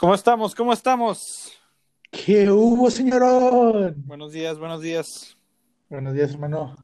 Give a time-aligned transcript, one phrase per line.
[0.00, 0.54] ¿Cómo estamos?
[0.54, 1.52] ¿Cómo estamos?
[2.10, 4.02] ¿Qué hubo, señorón?
[4.06, 5.36] Buenos días, buenos días.
[5.90, 6.74] Buenos días, hermano.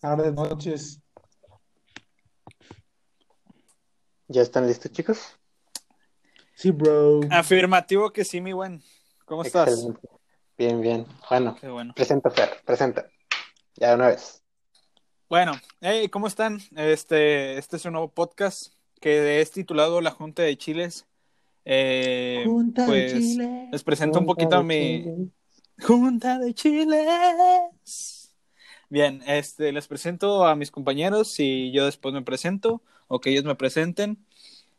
[0.00, 1.00] Tardes, noches.
[4.28, 5.36] ¿Ya están listos, chicos?
[6.54, 7.22] Sí, bro.
[7.28, 8.84] Afirmativo que sí, mi buen.
[9.24, 9.70] ¿Cómo estás?
[9.70, 10.08] Excelente.
[10.56, 11.06] Bien, bien.
[11.28, 11.92] Bueno, Qué bueno.
[11.92, 13.10] presenta, Fer, presenta.
[13.74, 14.44] Ya de una vez.
[15.28, 16.60] Bueno, hey, ¿cómo están?
[16.76, 21.07] Este, este es un nuevo podcast que es titulado La Junta de Chiles.
[21.64, 23.68] Eh, Junta de pues Chile.
[23.70, 25.30] les presento un poquito mi
[25.80, 28.34] Junta de Chiles.
[28.90, 33.44] Bien, este, les presento a mis compañeros y yo después me presento o que ellos
[33.44, 34.18] me presenten.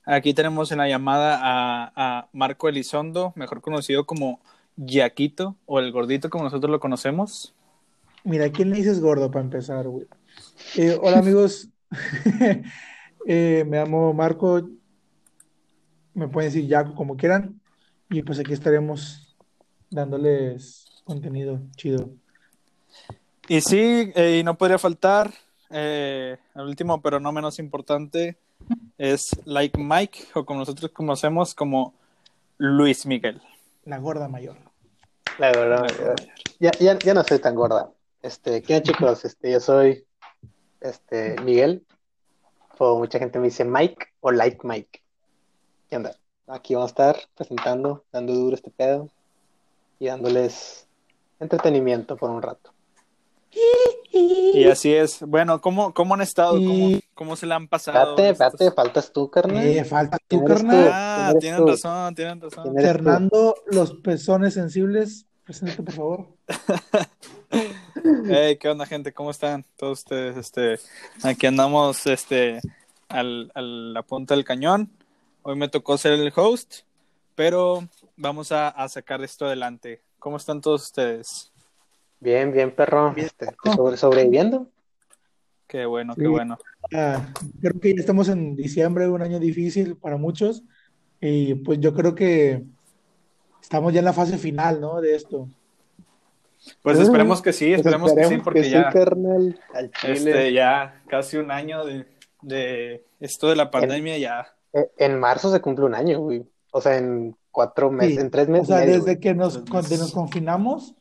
[0.03, 4.39] Aquí tenemos en la llamada a, a Marco Elizondo, mejor conocido como
[4.77, 7.53] Yaquito o el gordito como nosotros lo conocemos.
[8.23, 10.07] Mira, ¿a quién le dices gordo para empezar, güey?
[10.75, 11.69] Eh, hola, amigos.
[13.25, 14.69] Eh, me llamo Marco.
[16.19, 17.61] Me pueden decir Jaco como quieran.
[18.09, 19.37] Y pues aquí estaremos
[19.89, 22.09] dándoles contenido chido.
[23.47, 25.31] Y sí, eh, y no podría faltar,
[25.69, 28.37] eh, el último pero no menos importante,
[28.97, 31.93] es Like Mike, o como nosotros conocemos como
[32.57, 33.41] Luis Miguel.
[33.85, 34.57] La gorda mayor.
[35.39, 35.87] La verdad,
[36.59, 37.89] ya, ya, ya no soy tan gorda.
[38.21, 39.25] Este, ¿qué onda, chicos?
[39.25, 40.05] Este, yo soy
[40.81, 41.85] este, Miguel.
[42.77, 45.01] O mucha gente me dice Mike o Like Mike.
[45.89, 46.15] ¿Qué onda?
[46.47, 49.09] Aquí vamos a estar presentando, dando duro este pedo
[49.99, 50.87] y dándoles
[51.39, 52.71] entretenimiento por un rato.
[54.11, 55.21] Y así es.
[55.21, 56.57] Bueno, ¿cómo, cómo han estado?
[57.13, 58.11] ¿Cómo, se la han pasado?
[58.11, 59.63] Espérate, estos- espérate, faltas tú, carnal.
[59.65, 60.83] Eh, falta tú, ¿Quién eres carnal.
[60.85, 60.91] tú?
[60.93, 61.67] Ah, ¿Quién eres tienen tú?
[61.67, 62.75] razón, tienen razón.
[62.75, 65.25] Fernando, los pezones sensibles.
[65.43, 66.27] Preséntate, por favor.
[68.31, 69.11] Hey, ¿qué onda, gente?
[69.11, 70.37] ¿Cómo están todos ustedes?
[70.37, 70.79] Este,
[71.23, 72.61] aquí andamos, este,
[73.09, 74.89] al, a la punta del cañón.
[75.49, 76.81] Hoy me tocó ser el host,
[77.33, 77.79] pero
[78.15, 79.99] vamos a, a sacar esto adelante.
[80.19, 81.51] ¿Cómo están todos ustedes?
[82.19, 83.15] Bien, bien, perro.
[83.17, 84.67] Este, sobre- sobreviviendo.
[85.65, 86.21] Qué bueno, Sí.
[86.21, 86.59] qué bueno.
[86.93, 90.61] Ah, creo que ya estamos en diciembre, un año difícil para muchos.
[91.19, 92.61] Y pues yo creo que
[93.59, 95.01] estamos ya en la fase final, ¿no?
[95.01, 95.49] De esto.
[96.83, 100.13] Pues Mm, esperemos que sí, Pues esperemos que sí, porque ya, carnal, al chile.
[100.13, 102.05] este, ya casi un año de,
[102.43, 104.53] de esto de la pandemia ya.
[104.73, 106.45] Eh, En marzo se cumple un año, güey.
[106.71, 108.21] O sea, en cuatro meses, Sí.
[108.21, 108.67] en tres O meses.
[108.69, 109.19] y sea, medio, desde güey.
[109.19, 110.95] que nos, cuando nos confinamos,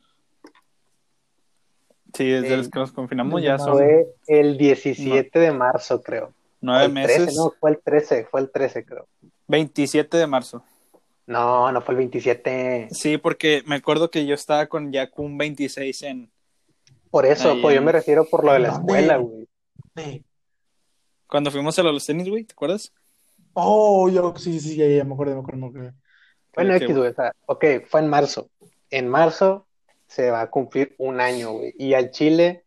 [2.15, 6.25] Sí, desde los que nos confinamos ya son Fue el 17 de marzo, creo.
[6.27, 7.35] O nueve el 13, meses.
[7.37, 9.07] no, fue el 13, fue el 13, creo.
[9.47, 10.63] 27 de marzo.
[11.27, 12.87] No, no fue el 27.
[12.91, 16.31] Sí, porque me acuerdo que yo estaba con ya con 26 en
[17.11, 19.47] Por eso, Ahí pues yo me refiero por lo de la escuela, güey.
[19.95, 20.23] sí.
[21.27, 22.91] cuando fuimos a los tenis, güey, ¿te acuerdas?
[23.61, 25.93] Oh, yo sí, sí, ya, ya me acuerdo, me acuerdo, me acuerdo.
[26.55, 28.49] Bueno, X, güey, o sea, ok, fue en marzo.
[28.89, 29.67] En marzo
[30.07, 31.73] se va a cumplir un año, güey.
[31.77, 32.63] Y al Chile,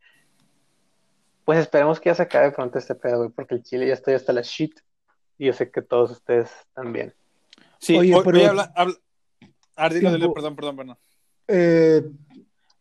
[1.44, 4.14] pues esperemos que ya se acabe pronto este pedo, güey, porque el Chile ya estoy
[4.14, 4.78] hasta la shit.
[5.38, 7.14] Y yo sé que todos ustedes también.
[7.78, 8.94] Sí, Oye, pero- hoy habla, habla...
[9.74, 10.34] Ah, dilo, dilo, Tiempo.
[10.34, 10.96] perdón, perdón, perdón.
[11.48, 12.02] Eh,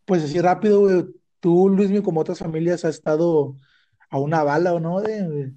[0.05, 1.05] pues así rápido, güey.
[1.39, 3.55] Tú, Luismi, como otras familias, has estado
[4.09, 5.01] a una bala, ¿o no?
[5.01, 5.51] De, de-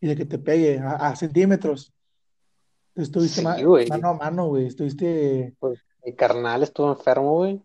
[0.00, 1.92] y de que te pegue a, a centímetros.
[2.94, 3.88] Estuviste Sí, ma- güey.
[3.88, 4.66] mano a mano, güey.
[4.66, 5.54] Estuviste.
[6.04, 7.62] Mi carnal estuvo enfermo, güey.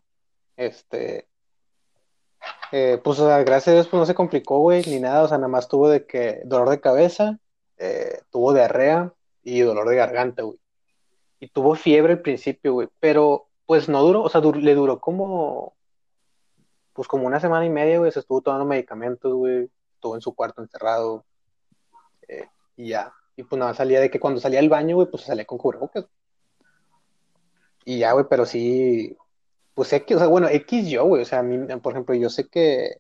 [0.58, 1.28] Este,
[2.72, 5.24] eh, pues, o sea, gracias a Dios, pues no se complicó, güey, ni nada.
[5.24, 7.40] O sea, nada más tuvo de que dolor de cabeza,
[7.78, 10.60] eh, tuvo diarrea y dolor de garganta, güey.
[11.40, 15.00] Y tuvo fiebre al principio, güey, pero pues no duró, o sea, dur- le duró
[15.00, 15.74] como,
[16.94, 18.12] pues como una semana y media, güey.
[18.12, 19.70] Se estuvo tomando medicamentos, güey.
[19.96, 21.26] Estuvo en su cuarto encerrado.
[22.28, 22.46] Eh,
[22.78, 23.14] y ya.
[23.36, 26.06] Y pues nada, salía de que cuando salía al baño, güey, pues salía con cubrebocas.
[27.86, 29.18] Y ya, güey, pero sí,
[29.74, 32.30] pues X, o sea, bueno, X yo, güey, o sea, a mí, por ejemplo, yo
[32.30, 32.98] sé que,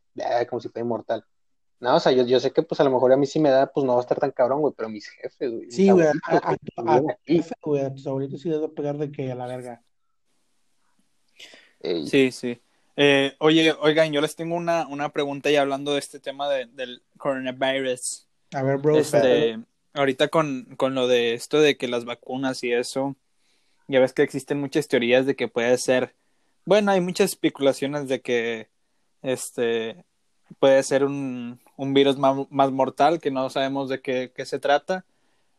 [0.49, 1.23] como si fuera inmortal.
[1.79, 3.49] No, o sea, yo, yo sé que, pues, a lo mejor a mí sí me
[3.49, 6.07] da, pues, no va a estar tan cabrón, güey, pero mis jefes, güey, Sí, güey.
[6.07, 8.97] A, a- a- a- aquí, jefe, güey, a tus abuelitos sí les va a pegar
[8.97, 9.83] de que a la verga.
[11.81, 12.61] ey, Sí, sí.
[12.95, 16.65] Eh, oye, oigan, yo les tengo una, una pregunta ya hablando de este tema de-
[16.67, 18.27] del coronavirus.
[18.53, 18.97] A ver, bro.
[18.97, 19.59] Este,
[19.93, 23.15] ahorita con, con lo de esto de que las vacunas y eso,
[23.87, 26.13] ya ves que existen muchas teorías de que puede ser,
[26.65, 28.69] bueno, hay muchas especulaciones de que
[29.21, 30.03] este
[30.59, 34.59] puede ser un, un virus más, más mortal que no sabemos de qué, qué se
[34.59, 35.05] trata,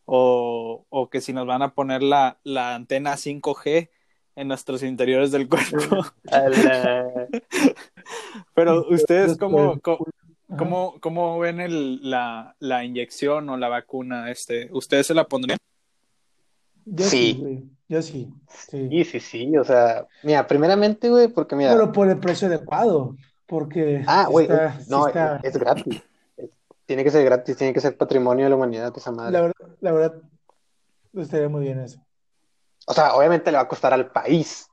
[0.06, 3.88] o, o que si nos van a poner la, la antena 5G
[4.36, 6.04] en nuestros interiores del cuerpo.
[8.54, 10.06] Pero ustedes, ¿cómo, cómo.
[10.56, 14.30] Cómo, cómo ven el, la, la inyección o la vacuna?
[14.30, 15.58] Este, ¿Ustedes se la pondrían?
[16.84, 17.36] Yo Sí.
[17.40, 17.64] güey.
[17.88, 18.88] Yo sí, sí.
[18.88, 23.14] Sí, sí, sí, o sea, mira, primeramente, güey, porque mira, Pero por el precio adecuado,
[23.46, 26.02] porque ah, sí güey, sí no, está- es, es gratis.
[26.86, 29.32] Tiene que ser gratis, tiene que ser patrimonio de la humanidad esa madre.
[29.32, 30.14] la verdad, la verdad,
[31.14, 32.00] estaría muy bien eso.
[32.86, 34.66] O sea, obviamente le va a costar al país,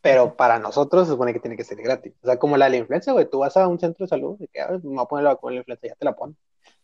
[0.00, 2.14] pero para nosotros se supone que tiene que ser gratis.
[2.22, 4.38] O sea, como la de la influenza, güey, tú vas a un centro de salud,
[4.38, 6.16] de que, ah, me voy a poner la vacuna de la influenza, ya te la
[6.16, 6.36] ponen.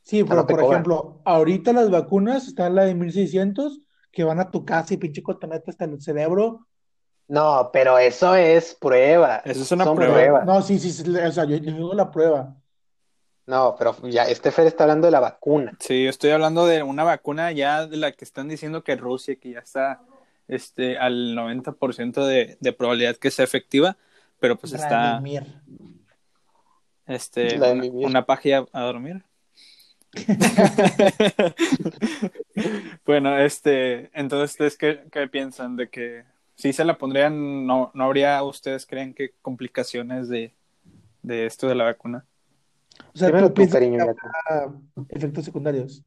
[0.02, 0.74] Sí, pero no te por cobran.
[0.80, 3.80] ejemplo, ahorita las vacunas, está la de 1600,
[4.12, 6.66] que van a tu casa y pinche cotonete hasta el cerebro.
[7.28, 9.42] No, pero eso es prueba.
[9.44, 10.14] Eso es una Son prueba.
[10.14, 10.46] pruebas.
[10.46, 12.54] No, sí, sí, sí, o sea, yo, yo digo la prueba.
[13.46, 15.76] No, pero ya, este Fer está hablando de la vacuna.
[15.80, 19.36] Sí, yo estoy hablando de una vacuna ya de la que están diciendo que Rusia,
[19.36, 20.00] que ya está
[20.48, 23.96] este, al 90% de, de probabilidad que sea efectiva,
[24.38, 25.20] pero pues está
[27.06, 27.58] este,
[27.90, 29.24] una, paja a dormir.
[33.06, 36.24] bueno, este, entonces, ¿ustedes qué, qué piensan de que
[36.56, 40.54] si se la pondrían, no, no habría, ustedes creen que complicaciones de,
[41.22, 42.24] de esto de la vacuna?
[43.14, 44.04] O sea, Dímelo tú cariño,
[45.10, 46.02] efectos secundarios.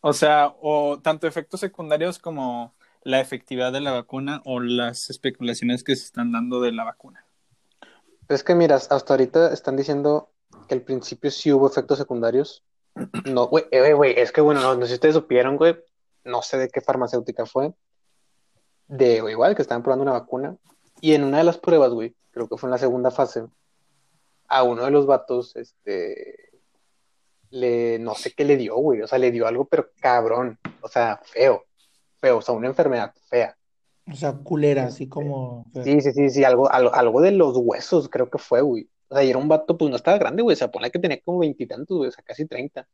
[0.00, 2.74] O sea, o tanto efectos secundarios como
[3.06, 7.24] la efectividad de la vacuna o las especulaciones que se están dando de la vacuna.
[8.28, 10.32] Es que miras, hasta ahorita están diciendo
[10.66, 12.64] que al principio sí hubo efectos secundarios.
[13.32, 15.76] No, güey, eh, güey, es que bueno, no, no sé si ustedes supieron, güey,
[16.24, 17.74] no sé de qué farmacéutica fue,
[18.88, 20.56] de güey, igual que estaban probando una vacuna,
[21.00, 23.44] y en una de las pruebas, güey, creo que fue en la segunda fase,
[24.48, 26.50] a uno de los vatos, este,
[27.50, 30.88] le, no sé qué le dio, güey, o sea, le dio algo, pero cabrón, o
[30.88, 31.65] sea, feo,
[32.26, 33.56] feo, o sea, una enfermedad fea.
[34.10, 35.64] O sea, culera, así como.
[35.84, 38.88] Sí, sí, sí, sí, algo, algo, algo de los huesos creo que fue, güey.
[39.08, 41.20] O sea, y era un vato, pues no estaba grande, güey, se pone que tenía
[41.24, 42.86] como veintitantos, güey, o sea, casi treinta.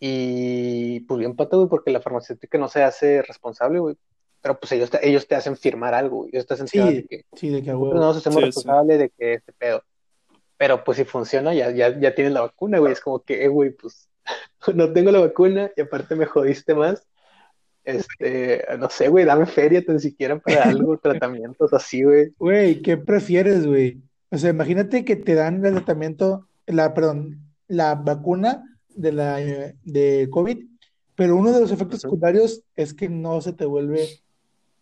[0.00, 3.96] Y pues bien pata, güey, porque la farmacéutica no se hace responsable, güey.
[4.42, 6.30] Pero pues ellos te, ellos te hacen firmar algo, güey.
[6.32, 8.00] Ellos te hacen Sí, firmar de que sí, de que nosotros huevo.
[8.00, 8.46] no nos hacemos Sí, sí.
[8.46, 9.82] responsables de que este pedo.
[10.58, 12.92] Pero pues si funciona, ya, ya, ya tienes la vacuna, güey.
[12.92, 14.08] Es como que, eh, güey, pues
[14.74, 17.06] no tengo la vacuna y aparte me jodiste más.
[17.84, 22.32] Este, no sé, güey, dame feria tan siquiera para algo, tratamientos así, güey.
[22.38, 24.00] Güey, ¿qué prefieres, güey?
[24.30, 29.76] O sea, imagínate que te dan el tratamiento, la, perdón, la vacuna de la eh,
[29.84, 30.58] de COVID,
[31.14, 34.08] pero uno de los efectos secundarios es que no se te vuelve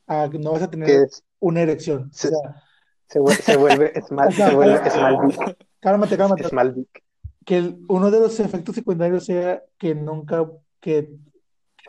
[0.07, 2.05] a, no vas a tener es- una erección.
[2.05, 2.29] O Sí.
[2.29, 2.63] sea,
[3.09, 5.57] se, vuel- se vuelve small, O sea, se vuelve small dick.
[5.81, 6.49] cálmate, cálmate.
[6.49, 7.03] Small dick.
[7.45, 10.49] Que el- uno de los efectos secundarios sea que nunca,
[10.81, 11.11] que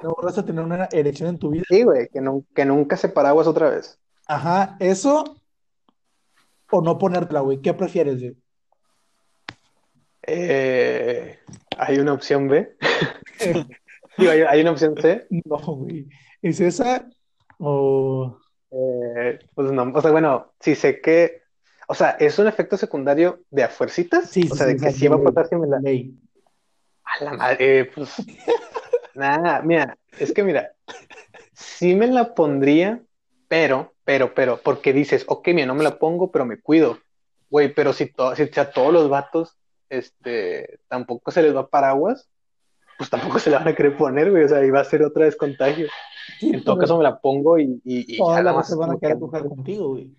[0.03, 1.63] no vas a tener una erección en tu vida.
[1.69, 3.99] Sí, güey, que, nun- que nunca se paraguas otra vez.
[4.27, 5.35] Ajá, eso
[6.69, 7.61] o no ponértela, güey.
[7.61, 8.35] ¿Qué prefieres, güey?
[10.25, 11.39] Eh,
[11.77, 12.75] hay una opción B.
[14.17, 15.27] Digo, hay, hay una opción C.
[15.45, 16.07] No, güey.
[16.41, 17.07] ¿Es esa
[17.59, 18.37] o
[18.71, 21.43] Eh, pues no, o sea, bueno, sí sé que,
[21.87, 24.91] o sea, es un efecto secundario de a fuercitas, Sí, o sea, sí, de que
[24.91, 25.79] sí va a pasar si me la...
[25.79, 26.17] ley?
[27.03, 28.15] A la madre, eh, pues,
[29.15, 30.71] nada, mira, es que mira,
[31.53, 33.01] sí me la pondría,
[33.47, 36.97] pero, pero, pero, porque dices, ok, mira, no me la pongo, pero me cuido,
[37.49, 39.57] güey, pero si, to- si a todos los vatos,
[39.89, 42.27] este, tampoco se les va paraguas,
[42.97, 45.03] pues tampoco se la van a querer poner, güey, o sea, ahí va a ser
[45.03, 45.87] otra vez contagio.
[46.39, 48.91] Sí, En todo caso me la pongo y, y, y todas ya las más van
[48.91, 50.11] a querer que- coger contigo, güey.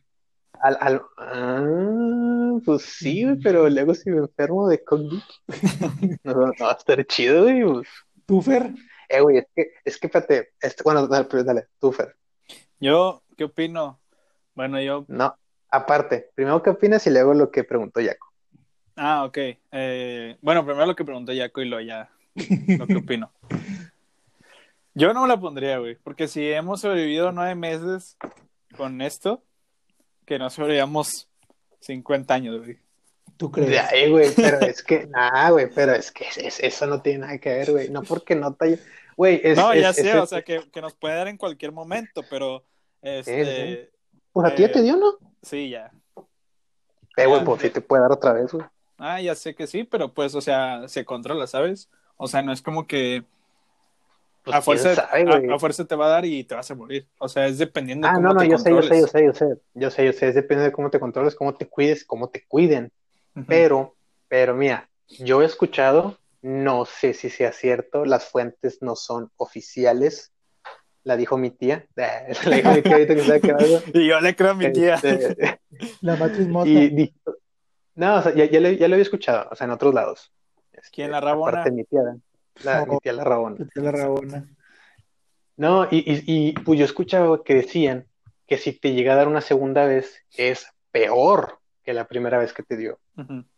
[0.61, 5.19] al, al- ah, pues sí, güey, pero luego si me enfermo de COVID,
[6.25, 7.63] no, no va a estar chido, güey.
[7.65, 7.89] pues.
[8.27, 8.73] ¿Tú, Fer?
[9.09, 12.17] Eh, güey, es que, es que, espérate, este, bueno, dale, pues, dale, tú, Fer.
[12.81, 14.01] Yo, ¿qué opino?
[14.55, 15.37] Bueno, yo, No,
[15.71, 18.33] aparte, primero qué opinas y luego lo que preguntó Jaco.
[18.97, 19.39] ah, ok.
[19.73, 22.11] Eh, bueno, primero lo que preguntó Jaco y luego ya
[22.79, 23.31] lo que opino.
[24.97, 28.17] Yo no me la pondría, güey, porque si hemos sobrevivido nueve meses
[28.77, 29.43] con esto,
[30.25, 31.29] que no sobrevivamos
[31.81, 32.79] 50 años, güey.
[33.37, 33.71] ¿Tú crees?
[33.71, 37.03] De ahí, güey, pero es que, nah, güey, pero es que es- es- eso no
[37.03, 37.89] tiene nada que ver, güey.
[37.91, 38.79] No porque no te
[39.17, 39.57] Güey, es.
[39.57, 42.23] No, ya es- sé, es- o sea, que, que nos puede dar en cualquier momento,
[42.29, 42.65] pero,
[43.03, 43.91] este,
[44.33, 45.19] Pues a ti ya eh, te dio, ¿no?
[45.43, 45.93] sí, ya.
[47.17, 48.67] Eh, güey, pues sí te puede dar otra vez, güey.
[48.99, 51.89] Ah, ya sé que sí, pero pues, o sea, se controla, ¿sabes?
[52.17, 53.25] O sea, no es como que
[54.45, 57.07] Pues a, fuerza, sabe, a- fuerza te va a dar y te vas a morir.
[57.19, 59.07] O sea, es dependiendo de Ah, cómo no, no, te yo sé, yo sé, yo
[59.07, 59.47] sé, yo sé.
[59.75, 62.45] Yo sé, yo sé, es depende de cómo te controles, cómo te cuides, cómo te
[62.47, 62.93] cuiden.
[63.47, 63.97] Pero,
[64.29, 70.33] pero mira, yo he escuchado, no sé si sea cierto, las fuentes no son oficiales.
[71.03, 71.87] La dijo mi tía.
[71.97, 73.83] La dijo mi tía ahorita que estaba quedando.
[73.95, 74.95] Y yo le creo a mi tía.
[74.95, 75.61] Este,
[76.01, 76.69] La matriz mota.
[76.69, 77.37] y dijo,
[77.97, 80.33] no, o sea, ya, ya, lo, ya lo había escuchado, o sea, en otros lados.
[80.73, 81.51] Este, ¿Quién, la Rabona?
[81.51, 82.01] aparte de mi tía,
[82.63, 83.57] la, mi tía la Rabona.
[83.57, 84.49] Tu tía la Rabona.
[85.57, 88.07] No, y, y, y pues yo escuchaba que decían
[88.47, 92.53] que si te llega a dar una segunda vez es peor que la primera vez
[92.53, 92.99] que te dio.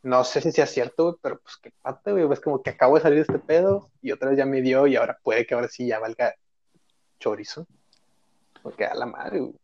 [0.03, 2.31] No sé si sea cierto, güey, pero pues qué pata, güey.
[2.31, 4.87] Es como que acabo de salir de este pedo y otra vez ya me dio
[4.87, 6.35] y ahora puede que ahora sí ya valga
[7.19, 7.67] chorizo.
[8.63, 9.55] Porque a la madre, güey.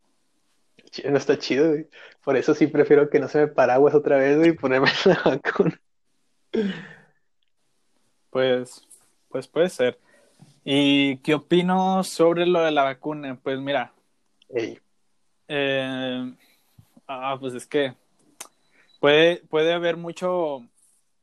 [1.05, 1.89] No está chido, güey.
[2.25, 5.23] Por eso sí prefiero que no se me paraguas otra vez, güey, y ponerme la
[5.25, 5.81] vacuna.
[8.31, 8.87] Pues,
[9.29, 9.99] pues puede ser.
[10.65, 13.39] ¿Y qué opino sobre lo de la vacuna?
[13.43, 13.93] Pues mira,
[15.49, 16.35] eh,
[17.09, 17.95] ah, pues es que
[19.03, 20.63] puede, puede haber mucho,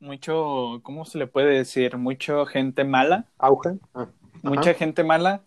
[0.00, 1.96] mucho, ¿cómo se le puede decir?
[1.96, 3.70] Mucho gente mala, auge.
[3.94, 4.08] Ah,
[4.42, 4.78] mucha ajá.
[4.78, 5.42] gente mala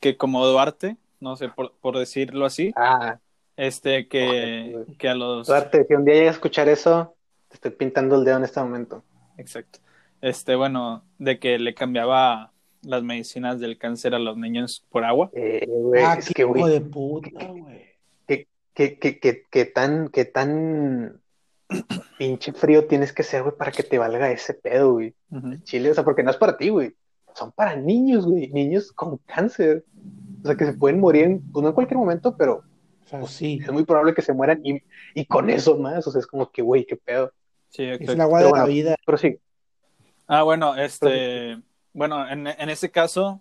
[0.00, 3.18] que como Duarte, no sé, por, por decirlo así, Ah,
[3.56, 7.16] este, que, que a los, Duarte, si un día llegas a escuchar eso,
[7.48, 9.04] te estoy pintando el dedo en este momento.
[9.36, 9.80] exacto,
[10.20, 15.30] este, bueno, de que le cambiaba las medicinas del cáncer a los niños por agua.
[15.32, 17.96] Eh, güey, ah, es qué que, hijo de puta, güey.
[18.26, 21.21] que, que, que, que, que tan, que tan
[22.18, 25.14] pinche frío tienes que ser, güey, para que te valga ese pedo, güey.
[25.64, 26.94] Chile, o sea, porque no es para ti, güey.
[27.34, 28.48] Son para niños, güey.
[28.48, 29.84] Niños con cáncer.
[30.42, 32.62] O sea, que se pueden morir, en, pues no en cualquier momento, pero
[33.04, 33.60] O sea, sí.
[33.62, 34.82] es muy probable que se mueran y,
[35.14, 36.06] y con eso más.
[36.06, 37.32] O sea, es como que, güey, qué pedo.
[37.70, 38.96] Sí, Es el agua de la vida.
[39.06, 39.38] Pero sí,
[40.26, 41.60] Ah, bueno, este,
[41.92, 43.40] bueno, en, en ese caso,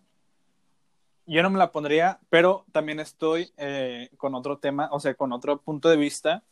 [1.26, 5.32] yo no me la pondría, pero también estoy eh, con otro tema, o sea, con
[5.32, 6.44] otro punto de vista,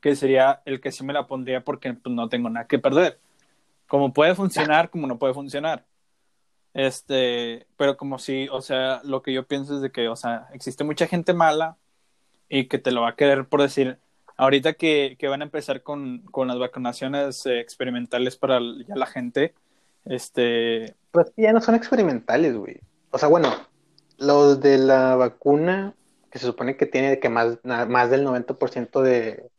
[0.00, 3.20] que sería el que sí me la pondría porque pues, no tengo nada que perder.
[3.86, 5.84] Como puede funcionar, como no puede funcionar.
[6.74, 10.48] Este, pero como si, o sea, lo que yo pienso es de que, o sea,
[10.52, 11.76] existe mucha gente mala
[12.48, 13.98] y que te lo va a querer por decir,
[14.36, 19.06] ahorita que, que van a empezar con, con las vacunaciones eh, experimentales para ya la
[19.06, 19.54] gente,
[20.04, 22.80] este, pues ya no son experimentales, güey.
[23.10, 23.52] O sea, bueno,
[24.18, 25.94] los de la vacuna,
[26.30, 29.50] que se supone que tiene que más, más del 90% de,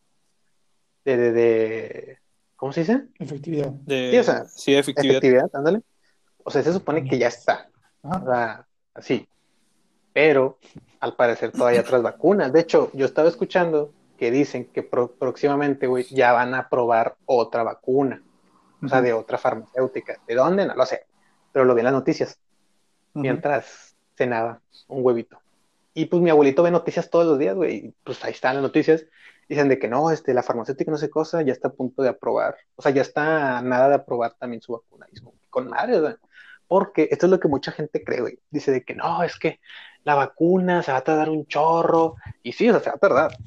[1.05, 2.17] de, de, de-
[2.55, 3.03] ¿cómo se dice?
[3.20, 3.67] Efectividad.
[3.72, 5.15] de, Sí, o sea, sí, efectividad.
[5.17, 5.81] Efectividad, ándale.
[6.43, 7.70] O sea, se supone que ya está.
[8.01, 8.25] O Ajá.
[8.25, 9.27] sea, así.
[10.13, 10.58] Pero
[11.00, 12.51] al parecer todavía hay otras vacunas.
[12.51, 17.15] De hecho, yo estaba escuchando que dicen que pro- próximamente, güey, ya van a probar
[17.25, 18.22] otra vacuna.
[18.84, 20.20] O sea, de otra farmacéutica.
[20.27, 20.65] ¿De dónde?
[20.65, 21.05] No lo sé.
[21.51, 22.39] Pero lo vi en las noticias
[23.13, 25.39] mientras cenaba un huevito.
[25.93, 27.93] Y pues mi abuelito ve noticias todos los días, güey.
[28.03, 29.05] Pues ahí están las noticias.
[29.51, 32.08] Dicen de que no, este, la farmacéutica no sé cosa, ya está a punto de
[32.08, 32.55] aprobar.
[32.77, 35.08] O sea, ya está a nada de aprobar también su vacuna.
[35.12, 36.15] Y es como con madre, sea,
[36.70, 38.39] Porque esto es lo que mucha gente cree, güey.
[38.50, 39.60] Dice de que no, es que
[40.05, 42.15] la vacuna se va a tardar un chorro.
[42.41, 43.38] Y sí, o sea, se va a tardar.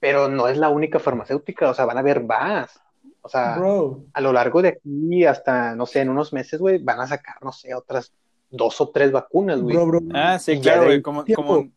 [0.00, 2.80] Pero no es la única farmacéutica, o sea, van a haber más.
[3.22, 6.82] O sea, Bro, a lo largo de aquí hasta, no sé, en unos meses, güey,
[6.82, 8.12] van a sacar, no sé, otras
[8.56, 9.76] dos o tres vacunas, güey.
[9.76, 10.00] bro, bro.
[10.12, 11.24] Ah, sí, Y claro, güey, como,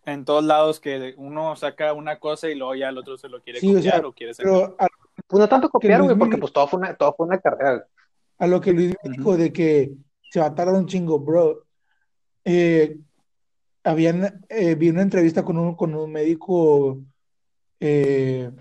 [0.06, 3.42] en todos lados que uno saca una cosa y luego ya el otro se lo
[3.42, 4.52] quiere Sí, o copiar sea, o quiere sacar.
[4.52, 4.88] Pero a,
[5.28, 7.86] Pues no tanto copiar, güey, porque pues todo fue una, todo fue una carrera.
[8.38, 9.12] a lo que Luis Ujú.
[9.12, 9.92] dijo de que
[10.30, 11.66] se va a tardar un chingo, bro.
[12.46, 12.98] Eh,
[13.84, 17.00] habían, eh, vi una entrevista con un, con un médico
[17.80, 18.52] eh,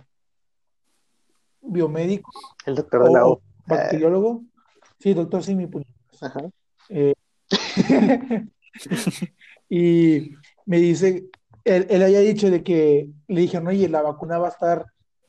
[1.61, 2.31] biomédico
[2.65, 3.41] El doctor de la o O.
[3.67, 4.43] bacteriólogo.
[4.99, 6.27] Sí, doctor, sí, mi puñetazo.
[6.27, 6.41] Ajá.
[6.89, 7.15] Eh,
[9.69, 10.31] y
[10.65, 11.27] me dice,
[11.65, 14.87] él, él había dicho de que le dijeron, oye, la vacuna va a estar,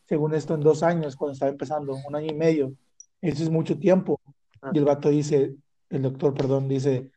[0.08, 2.74] según esto, en dos años, cuando estaba empezando, un año y medio.
[3.22, 4.20] Eso es mucho tiempo.
[4.62, 4.72] Ah.
[4.74, 5.56] Y el vato dice,
[5.90, 7.12] el doctor, perdón, dice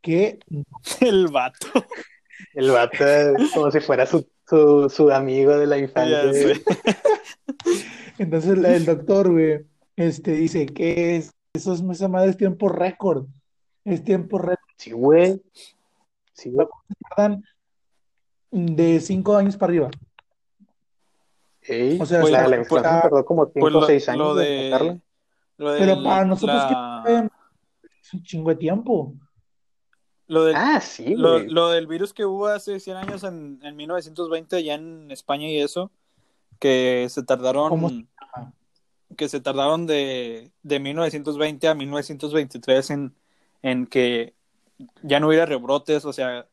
[0.00, 0.38] que
[1.00, 1.68] El vato.
[2.54, 6.22] El vato es como si fuera su, su, su amigo de la infancia.
[8.18, 13.26] Entonces el doctor, güey, este, dice que es, eso es, esa madre es tiempo récord.
[13.84, 14.55] Es tiempo récord.
[14.76, 15.42] Sí, güey.
[16.32, 16.66] Sí, güey.
[17.16, 17.44] Tardan
[18.50, 19.90] de cinco años para arriba.
[21.62, 24.08] Ey, O sea, pues la, la inflación está- tardó como 5 Pues o lo, 6
[24.08, 25.00] años lo de.
[25.58, 27.28] Lo de Pero para nosotros la- que
[28.02, 29.14] es un chingo de tiempo.
[30.28, 31.48] lo del, Ah, sí, lo, güey.
[31.48, 35.58] lo del virus que hubo hace 100 años en, en 1920 allá en España y
[35.60, 35.90] eso,
[36.60, 37.68] que se tardaron.
[37.68, 37.90] ¿Cómo
[39.16, 43.14] que se tardaron de, de 1920 a 1923 en,
[43.62, 44.34] en que
[45.02, 46.46] ya no hubiera rebrotes, o sea,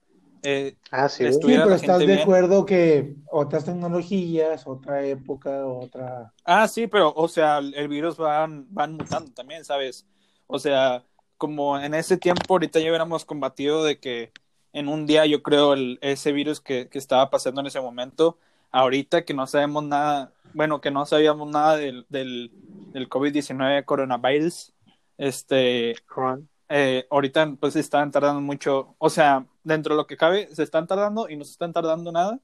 [0.43, 1.23] eh, Ah, sí.
[1.31, 2.19] Sí, pero estás de bien.
[2.19, 6.33] acuerdo que otras tecnologías, otra época, otra...
[6.45, 10.05] Ah, sí, pero, o sea, el el virus van, van mutando también, ¿sabes?
[10.47, 11.05] O sea,
[11.37, 14.31] como en ese tiempo ahorita ya hubiéramos combatido de que
[14.73, 18.37] en un día yo creo el, ese virus que, que estaba pasando en ese momento,
[18.71, 22.51] ahorita que no sabemos nada, bueno, que no sabíamos nada del, del,
[22.91, 24.73] del COVID-19 coronavirus,
[25.17, 26.49] este, Juan.
[26.75, 30.87] Eh, ahorita pues están tardando mucho, o sea, dentro de lo que cabe, se están
[30.87, 32.39] tardando y no se están tardando nada,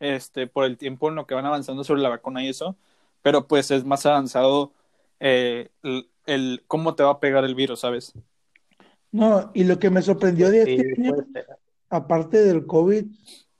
[0.00, 2.76] este, por el tiempo en lo que van avanzando sobre la vacuna y eso,
[3.22, 4.72] pero pues es más avanzado
[5.20, 8.12] eh, el, el cómo te va a pegar el virus, ¿sabes?
[9.12, 11.12] No, y lo que me sorprendió de Sí, este año,
[11.88, 13.04] aparte del COVID,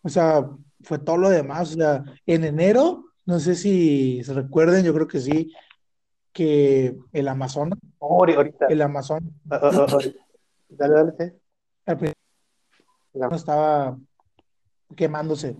[0.03, 1.75] o sea, fue todo lo demás.
[1.75, 5.53] O sea, en enero, no sé si se recuerden, yo creo que sí,
[6.33, 8.67] que el Amazonas, Ahori- ahorita.
[8.69, 9.99] el Amazonas, Ah, ah, ah.
[10.69, 11.33] Dale, dale, sí.
[11.85, 12.15] principio
[13.13, 13.99] La- estaba
[14.97, 15.57] quemándose.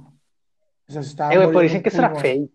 [0.89, 2.23] O sea, se estaba Eh, pero dicen que pulmón.
[2.23, 2.51] fake.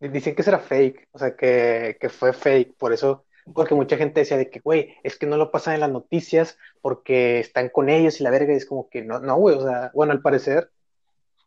[0.00, 3.96] Dicen que eso era fake, o sea, que, que fue fake, por eso, porque mucha
[3.96, 7.70] gente decía de que, güey, es que no lo pasan en las noticias porque están
[7.70, 10.12] con ellos y la verga, y es como que no, no, güey, o sea, bueno,
[10.12, 10.70] al parecer,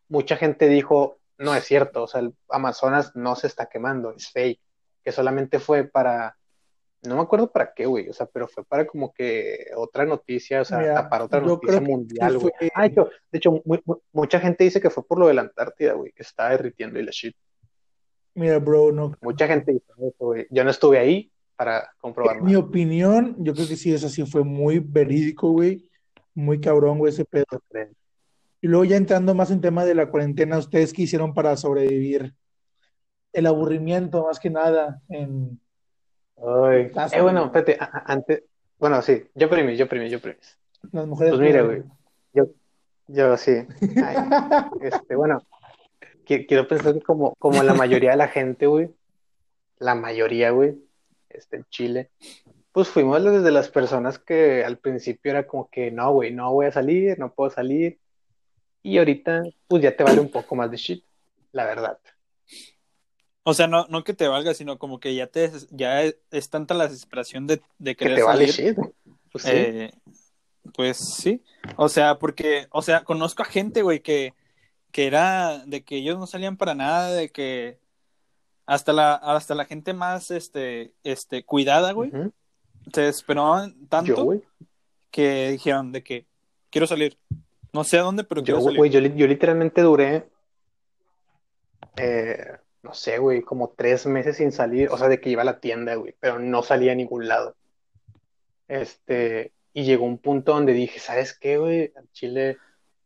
[0.08, 4.28] mucha gente dijo, no es cierto, o sea, el Amazonas no se está quemando, es
[4.32, 4.60] fake,
[5.04, 6.36] que solamente fue para,
[7.02, 10.60] no me acuerdo para qué, güey, o sea, pero fue para como que otra noticia,
[10.62, 12.52] o sea, Mira, tapar otra yo noticia mundial, güey.
[12.58, 15.34] fue- Ah, hecho, de hecho, mu- mu- mucha gente dice que fue por lo de
[15.34, 17.34] la Antártida, güey, que estaba derritiendo y la shit.
[18.34, 19.16] Mira, bro, no.
[19.22, 20.46] Mucha gente dice eso, güey.
[20.50, 24.24] Yo no estuve ahí para comprobar En mi opinión, yo creo que sí, eso sí
[24.24, 25.88] fue muy verídico, güey.
[26.34, 27.44] Muy cabrón, güey, ese pedo.
[28.62, 32.34] Y luego ya entrando más en tema de la cuarentena, ¿ustedes qué hicieron para sobrevivir?
[33.32, 35.60] El aburrimiento, más que nada, en...
[36.36, 36.90] Ay.
[37.12, 38.42] Eh, bueno, espérate, antes,
[38.78, 40.40] bueno, sí, yo primero, yo primero, yo primero.
[40.92, 41.34] Las mujeres.
[41.34, 41.82] Pues mira, güey,
[42.32, 42.46] yo,
[43.08, 43.52] yo sí.
[44.02, 44.16] Ay,
[44.80, 45.42] este, bueno,
[46.24, 48.90] qui- quiero pensar que como, como la mayoría de la gente, güey,
[49.78, 50.76] la mayoría, güey,
[51.28, 52.10] este, en Chile,
[52.72, 56.66] pues fuimos desde las personas que al principio era como que, no, güey, no voy
[56.66, 57.98] a salir, no puedo salir,
[58.82, 61.04] y ahorita, pues ya te vale un poco más de shit,
[61.52, 61.98] la verdad.
[63.42, 66.74] O sea, no, no que te valga, sino como que ya te ya es tanta
[66.74, 68.74] la desesperación de, de Que querer te vale salir.
[68.76, 68.78] shit.
[69.32, 69.50] Pues sí.
[69.52, 69.92] Eh,
[70.74, 71.42] pues sí.
[71.76, 74.34] O sea, porque, o sea, conozco a gente, güey, que,
[74.92, 77.78] que era de que ellos no salían para nada, de que
[78.66, 82.12] hasta la, hasta la gente más este, este, cuidada, güey,
[82.92, 84.40] se desesperaban tanto
[85.10, 86.26] que dijeron de que
[86.70, 87.18] quiero salir.
[87.72, 88.78] No sé a dónde, pero Yo, quiero salir.
[88.78, 90.28] güey, yo, yo literalmente duré,
[91.96, 95.44] eh, no sé, güey, como tres meses sin salir, o sea, de que iba a
[95.44, 97.56] la tienda, güey, pero no salía a ningún lado.
[98.68, 101.92] Este, y llegó un punto donde dije, ¿sabes qué, güey?
[101.96, 102.58] Al Chile.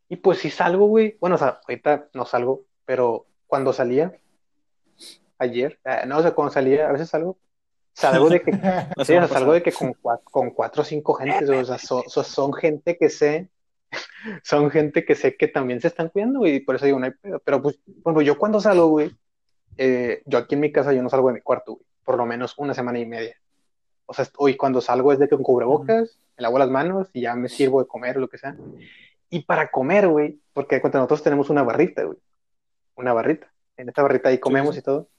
[0.09, 1.17] Y pues sí salgo, güey.
[1.19, 4.13] Bueno, o sea, ahorita no salgo, pero cuando salía,
[5.37, 7.37] ayer, eh, no, o sea, cuando salía, a veces salgo,
[7.93, 8.51] salgo de que
[9.03, 11.77] Sí, o sea, salgo de que con, cua- con cuatro o cinco gentes, o sea,
[11.77, 13.49] son, son- son gente que sé,
[14.43, 17.05] son gente que sé que también se están cuidando, güey, y por eso digo, no
[17.05, 17.39] hay pedo.
[17.43, 19.11] Pero pues, bueno, yo cuando salgo, güey,
[19.77, 22.25] eh, yo aquí en mi casa, yo no salgo de mi cuarto, güey, por lo
[22.25, 23.35] menos una semana y media.
[24.05, 27.21] O sea, hoy cuando salgo es de que con cubrebocas, me lavo las manos y
[27.21, 28.55] ya me sirvo de comer o lo que sea.
[29.29, 32.17] Y para comer, güey, porque de cuenta, nosotros tenemos una barrita, güey,
[32.95, 33.51] una barrita.
[33.77, 34.79] En esta barrita ahí comemos sí.
[34.79, 35.09] y todo.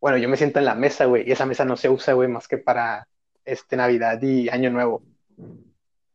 [0.00, 2.28] Bueno, yo me siento en la mesa, güey, y esa mesa no se usa, güey,
[2.28, 3.06] más que para
[3.44, 5.02] este Navidad y Año Nuevo.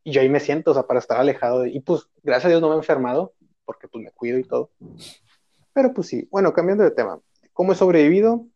[0.04, 1.70] Y yo ahí me siento, o sea, para estar alejado de...
[1.70, 3.34] Y pues, gracias a Dios no me he enfermado,
[3.64, 4.70] porque pues me cuido y todo.
[5.72, 7.20] Pero pues sí, bueno, cambiando de tema.
[7.58, 8.46] ¿Cómo he sobrevivido?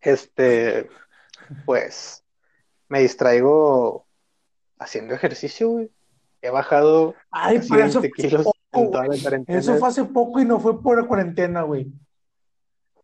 [0.00, 0.88] Este,
[1.64, 2.24] pues,
[2.88, 4.04] me distraigo
[4.80, 5.92] haciendo ejercicio, güey.
[6.42, 9.58] He bajado Ay, pero eso 20 fue kilos poco, en toda la cuarentena.
[9.60, 11.86] Eso fue hace poco y no fue por la cuarentena, güey.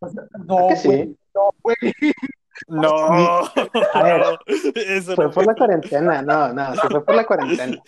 [0.01, 1.75] O sea, no, güey, no, güey.
[2.67, 2.89] No,
[3.93, 4.21] A ver,
[4.75, 7.81] eso Fue no por la cuarentena, no, no, sí fue por la cuarentena.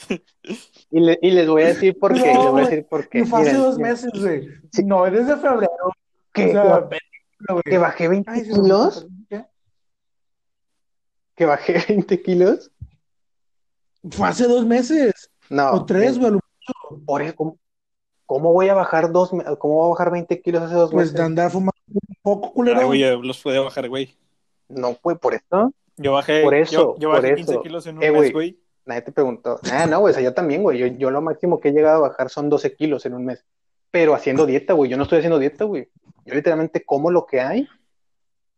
[0.90, 3.10] Y, le- y les voy a decir por qué, No, les voy a decir por
[3.10, 3.20] qué.
[3.20, 4.48] Y fue hace dos meses, güey.
[4.72, 4.86] Sí.
[4.86, 5.92] No, desde febrero.
[6.34, 6.88] que, O sea,
[7.40, 7.78] que- güey.
[7.78, 9.46] bajé 20 Ay, se me kilos, ¿Qué?
[11.36, 12.72] que bajé 20 kilos.
[14.12, 15.30] Fue hace dos meses.
[15.50, 17.02] No, o tres, miren, güey.
[17.06, 17.58] por eso, ¿cómo,
[18.26, 21.14] cómo voy a bajar dos, cómo voy a bajar 20 kilos hace dos Pues de
[21.14, 21.26] meses?
[21.26, 22.80] andar fumando un poco, culero.
[22.80, 24.16] Ay, güey, yo los pude bajar, güey.
[24.70, 27.62] No, pues por eso, Yo bajé, Por eso, yo, yo bajé por 15 eso.
[27.62, 28.32] kilos en un Eh, mes, güey.
[28.32, 28.60] güey.
[28.86, 29.60] nadie te preguntó.
[29.72, 30.78] Ah, no, güey, o sea, yo también, güey.
[30.78, 33.46] Yo, yo lo máximo que he llegado a bajar son 12 kilos en un mes.
[33.96, 34.92] Pero haciendo dieta, güey.
[34.92, 35.90] Yo no estoy haciendo dieta, güey.
[36.26, 37.66] Yo literalmente como lo que hay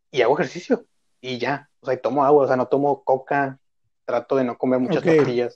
[0.10, 0.84] y hago ejercicio.
[1.22, 1.70] Y ya.
[1.80, 3.60] O sea, y tomo agua, o sea, no tomo coca.
[4.06, 5.16] Trato de no comer muchas Ok.
[5.16, 5.54] tortillas.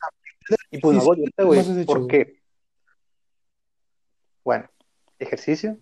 [0.69, 1.59] Y pues no hago dieta, güey.
[1.61, 2.43] hecho, Porque,
[4.43, 4.69] bueno,
[5.17, 5.79] ejercicio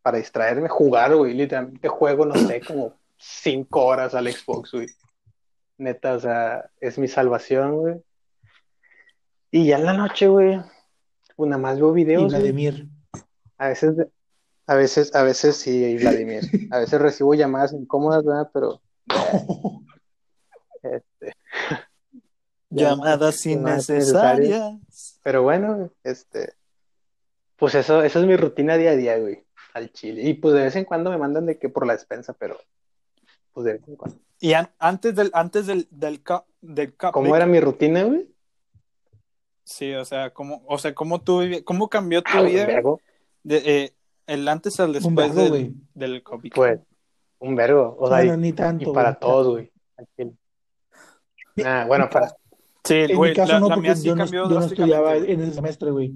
[0.00, 1.34] para distraerme, jugar, güey.
[1.34, 4.86] Literalmente juego, no sé, como 5 horas al Xbox, güey.
[5.76, 8.00] Neta, o sea, es mi salvación, güey.
[9.50, 10.60] Y ya en la noche, güey,
[11.34, 12.30] pues nada más veo Y videos.
[12.30, 12.86] Vladimir.
[13.60, 13.94] A veces,
[14.66, 16.42] a veces, a veces sí, Vladimir.
[16.70, 18.48] A veces recibo llamadas incómodas, ¿verdad?
[18.54, 18.80] Pero,
[20.82, 21.34] este,
[22.70, 25.20] Llamadas innecesarias.
[25.22, 26.54] Pero bueno, este,
[27.56, 29.44] pues eso, eso es mi rutina día a día, güey,
[29.74, 30.22] al chile.
[30.22, 32.58] Y pues de vez en cuando me mandan de que por la despensa, pero
[33.52, 34.18] pues de vez en cuando.
[34.38, 38.26] Y an- antes del, antes del, del, cup- del cup ¿Cómo era mi rutina, güey?
[39.64, 43.00] Sí, o sea, ¿cómo, o sea, cómo tú cómo cambió tu Ah, vida vergo,
[43.42, 43.94] de, eh,
[44.26, 45.56] el antes al Un después vergo,
[45.94, 46.52] del, COVID?
[46.54, 46.80] pues,
[47.38, 47.96] un vergo.
[47.98, 48.90] O sea, Bueno, y, ni tanto.
[48.90, 49.72] y para todos, güey.
[51.64, 52.34] Ah, bueno, para,
[52.84, 55.32] Sí, En güey, mi caso la, no, porque yo no, yo estudiaba güey.
[55.32, 56.14] en ese semestre, güey.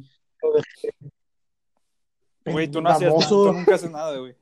[2.46, 4.36] Güey, tú no hacías nada, tú nunca haces nada, güey.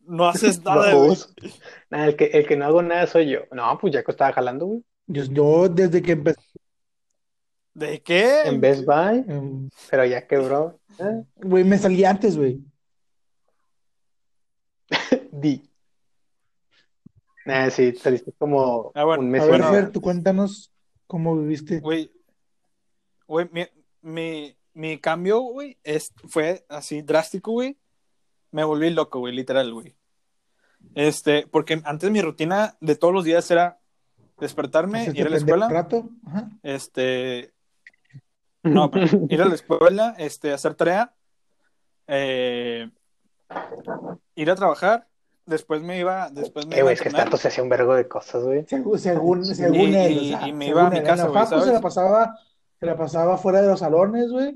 [0.00, 1.16] No haces nada, güey.
[1.90, 3.40] Nah, el que, el que no hago nada soy yo.
[3.52, 4.84] No, pues ya que estaba jalando, güey.
[5.06, 6.40] Yo, yo desde que empecé,
[7.74, 8.42] ¿De qué?
[8.44, 9.24] En Best Buy,
[9.90, 10.79] pero ya quebró.
[11.00, 12.60] Ah, güey, me salí antes, güey.
[15.32, 15.62] Di.
[17.46, 19.70] Nah, sí, saliste como Ah, bueno, un mes A ver, bueno.
[19.70, 19.82] medio.
[19.84, 20.72] Fer, tú cuéntanos
[21.06, 21.80] cómo viviste.
[21.80, 22.12] Güey,
[23.26, 23.64] güey, mi,
[24.02, 27.78] mi, mi cambio, güey, es, fue así drástico, güey.
[28.50, 29.96] Me volví loco, güey, literal, güey.
[30.94, 33.80] Este, porque antes mi rutina de todos los días era
[34.38, 36.08] despertarme, ir a la escuela, un rato.
[36.26, 36.50] Ajá.
[36.62, 37.52] este,
[38.62, 41.14] no, pero ir a la escuela, este, hacer tarea,
[42.06, 42.90] eh,
[44.34, 45.06] ir a trabajar,
[45.46, 47.08] después me iba, después me Eh, iba a güey, es que.
[47.08, 48.64] Status se hacía un vergo de cosas, güey.
[48.68, 51.04] Según, según, según Y- él, y- o sea, y me iba a mi él.
[51.04, 51.72] casa, güey, facu se ¿sabes?
[51.74, 52.38] la pasaba,
[52.78, 54.54] se la pasaba fuera de los salones, güey.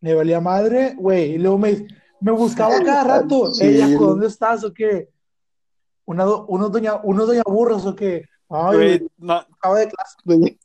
[0.00, 1.32] Me valía madre, güey.
[1.34, 1.86] Y luego me,
[2.20, 3.50] me buscaba cada rato.
[3.60, 5.08] Ella, ¿dónde estás o qué?
[6.04, 8.24] Una, unos doña, unos doña burros o qué.
[8.48, 10.58] Ay, Güey, güey, no, acaba de clase.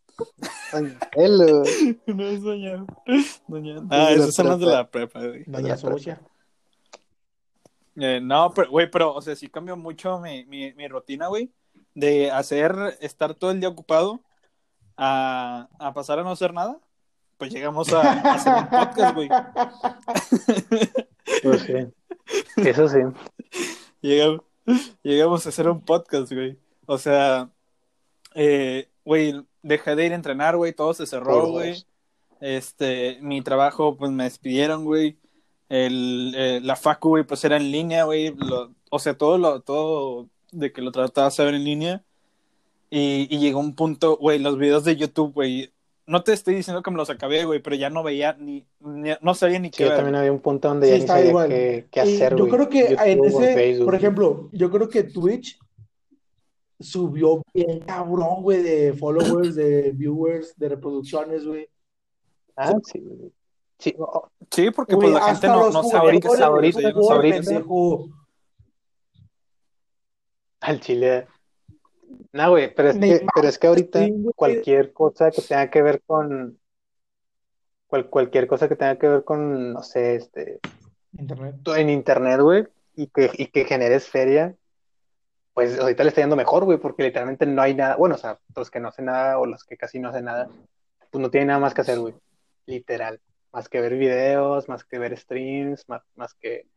[1.14, 1.64] Hello.
[2.08, 2.86] no es doña,
[3.48, 5.44] doña, ah, esas son las de la prepa, güey.
[5.46, 5.76] Doña.
[7.98, 11.52] Eh, no, pero, güey, pero, o sea, sí cambió mucho mi, mi, mi rutina, güey,
[11.94, 14.22] de hacer, estar todo el día ocupado
[14.96, 16.80] a, a pasar a no hacer nada.
[17.38, 19.30] Pues llegamos a, a hacer un podcast, güey.
[21.44, 21.74] Pues sí.
[22.58, 23.00] Eso sí.
[24.02, 24.42] Llegamos,
[25.04, 26.58] llegamos a hacer un podcast, güey.
[26.88, 27.52] O sea,
[28.34, 31.86] eh, güey, dejé de ir a entrenar, güey, todo se cerró, güey.
[32.40, 35.18] Este, mi trabajo, pues me despidieron, güey.
[35.70, 38.36] El, eh, la facu, güey, pues era en línea, güey.
[38.90, 42.04] O sea, todo lo, todo de que lo trataba de hacer en línea.
[42.90, 45.72] Y, y llegó un punto, güey, los videos de YouTube, güey.
[46.08, 49.12] No te estoy diciendo que me los acabé, güey, pero ya no veía ni, ni-
[49.22, 49.98] no sabía ni Sí, qué yo ver.
[50.00, 52.52] también había un punto donde Sí, ya ni sabía qué, qué hacer, yo güey.
[52.52, 53.86] creo que en YouTube o ese, Facebook.
[53.86, 55.58] por ejemplo, yo creo que Twitch
[56.84, 61.68] subió bien cabrón, güey, de followers, de viewers, de reproducciones, güey.
[62.56, 63.32] Ah, sí, güey.
[64.52, 65.96] Sí, porque Güey, pues la gente no, no güey.
[65.96, 66.94] ahorita- no qué ahorita-
[70.60, 71.28] al chile.
[72.34, 75.82] No, güey, pero es que, pero es que ahorita sí, cualquier cosa que tenga que
[75.82, 76.60] ver con
[77.88, 80.60] cual- cualquier cosa que tenga que ver con, no sé, este,
[81.18, 81.56] Internet.
[81.76, 84.56] en internet, güey, y que, y que generes feria,
[85.54, 88.40] pues ahorita le está yendo mejor, güey, porque literalmente no hay nada, bueno, o sea,
[88.56, 90.50] los que no hacen nada o los que casi no hacen nada,
[91.12, 92.14] pues no tienen nada más que hacer, güey,
[92.66, 93.20] literal,
[93.52, 96.68] más que ver videos, más que ver streams, más, más que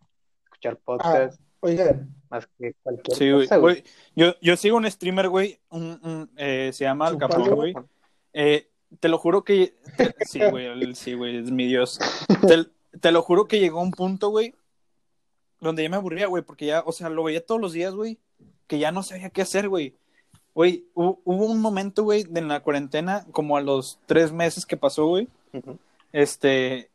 [0.45, 3.77] escuchar podcasts, Oigan, más que cualquier Sí, cosa, güey.
[3.77, 3.85] Güey,
[4.15, 7.75] Yo, yo sigo un streamer, güey, un- un, eh, se llama Al Capone, güey.
[8.35, 8.69] Eh,
[9.01, 9.75] te lo juro que...
[9.97, 11.99] te- sí, güey, sí, güey, es mi dios.
[12.47, 12.67] Te,
[13.01, 14.55] te lo juro que llegó un punto, güey,
[15.59, 18.19] donde ya me aburría, güey, porque ya, o sea, lo veía todos los días, güey,
[18.67, 19.95] que ya no sabía qué hacer, güey.
[20.55, 24.65] Güey, hu- hubo un momento, güey, de en la cuarentena, como a los tres meses
[24.67, 25.29] que pasó, güey,
[26.13, 26.91] este,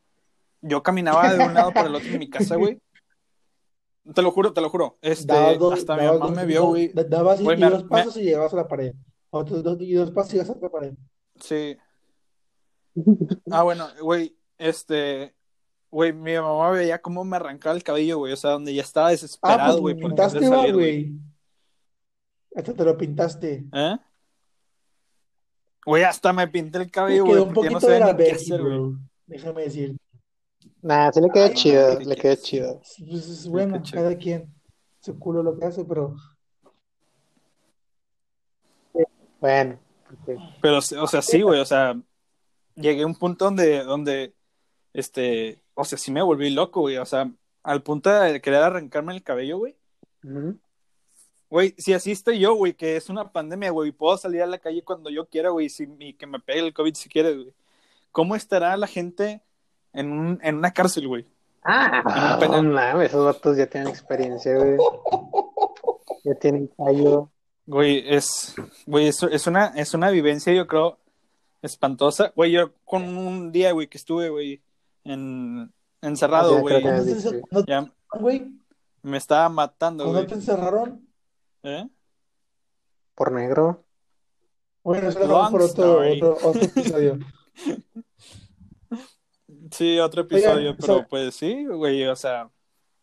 [0.62, 2.78] yo caminaba de un lado para el otro en mi casa, güey.
[4.14, 4.96] Te lo juro, te lo juro.
[5.02, 6.90] Este, dos, hasta mi mamá dos- me vio, güey.
[6.94, 8.94] dabas y, Güey, y me- dos me- pasos y llegabas a la pared.
[9.28, 10.94] Otros dos y dos pasos y llegas a la pared.
[11.38, 11.76] Sí.
[13.50, 15.34] Ah, bueno, güey, este,
[15.90, 19.08] güey, mi mamá veía cómo me arrancaba el cabello, güey, o sea, donde ya estaba
[19.08, 21.12] Ah, desesperado, pues güey, pintaste, querer va, salir, güey.
[22.54, 23.64] Hasta te lo pintaste.
[23.72, 23.96] ¿Eh?
[25.86, 28.96] Güey, hasta me pinté el cabello, güey, un porque no poquito de la güey.
[29.26, 29.96] Déjame decir.
[30.82, 32.80] Nah, sí le queda Ay, chido, no, le queda chido.
[32.80, 34.52] Pues es bueno, cada quien
[35.00, 36.14] su culo lo que hace, pero
[39.40, 41.98] Bueno, porque- Pero, o sea, sí, güey, o sea,
[42.74, 44.34] llegué a un punto donde, donde,
[44.92, 47.30] este, o sea, sí me volví loco, güey, o sea,
[47.62, 49.76] al punto de querer arrancarme el cabello, güey.
[50.22, 50.58] ujú.
[51.50, 54.46] Güey, si así estoy yo, güey, que es una pandemia, güey, y puedo salir a
[54.46, 57.36] la calle cuando yo quiera, güey, si, y que me pegue el COVID si quieres,
[57.36, 57.52] güey.
[58.12, 59.42] ¿Cómo estará la gente
[59.92, 61.26] en, un, en una cárcel, güey?
[61.64, 64.78] Ah, no mames, esos vatos ya tienen experiencia, güey.
[66.24, 67.30] Ya tienen callo.
[67.66, 68.54] Güey, es,
[68.86, 70.98] güey, es, es una, es una vivencia, yo creo,
[71.62, 72.32] espantosa.
[72.34, 74.60] Güey, yo con un día, güey, que estuve, güey,
[75.04, 78.52] en, encerrado, creo güey, que- ¿Cuándo te, no ya güey?
[79.02, 80.28] me estaba matando, ¿Cuándo güey.
[80.28, 81.06] te encerraron?
[81.62, 81.86] ¿Eh?
[83.14, 83.84] Por negro.
[84.82, 87.18] Bueno, eso lo por otro, otro, otro episodio.
[89.72, 92.50] Sí, otro episodio, Oigan, pero so- pues sí, güey, o sea,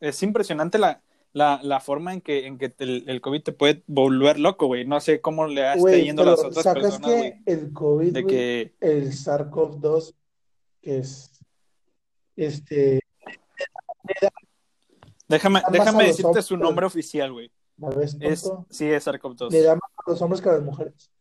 [0.01, 3.83] es impresionante la, la, la forma en que, en que el, el COVID te puede
[3.87, 4.85] volver loco, güey.
[4.85, 7.33] No sé cómo le está Güey, yendo a las otras sacas personas, que güey.
[7.45, 10.13] el COVID, De güey, que, el SARS-CoV-2,
[10.81, 11.31] que es
[12.35, 12.99] este,
[15.27, 17.49] déjame, déjame decirte su nombre oficial, güey.
[17.77, 19.51] ¿La ves, Es, sí, es SARS-CoV-2.
[19.51, 21.11] Le da más a los hombres que a las mujeres.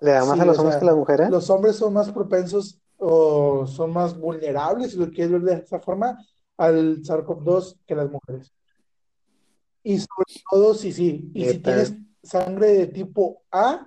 [0.00, 1.30] ¿Le da más Sí, a los hombres sea, que a las mujeres?
[1.30, 5.80] Los hombres son más propensos o son más vulnerables, si lo quieres ver de esa
[5.80, 6.18] forma,
[6.56, 8.52] al SARS-CoV-2 que las mujeres.
[9.82, 11.30] Y sobre todo, sí, sí.
[11.34, 13.86] Y si tienes sangre de tipo A,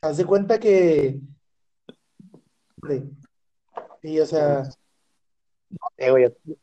[0.00, 1.20] haz de cuenta que.
[4.02, 4.68] Sí, o sea,
[5.96, 6.54] Eh, güey, yo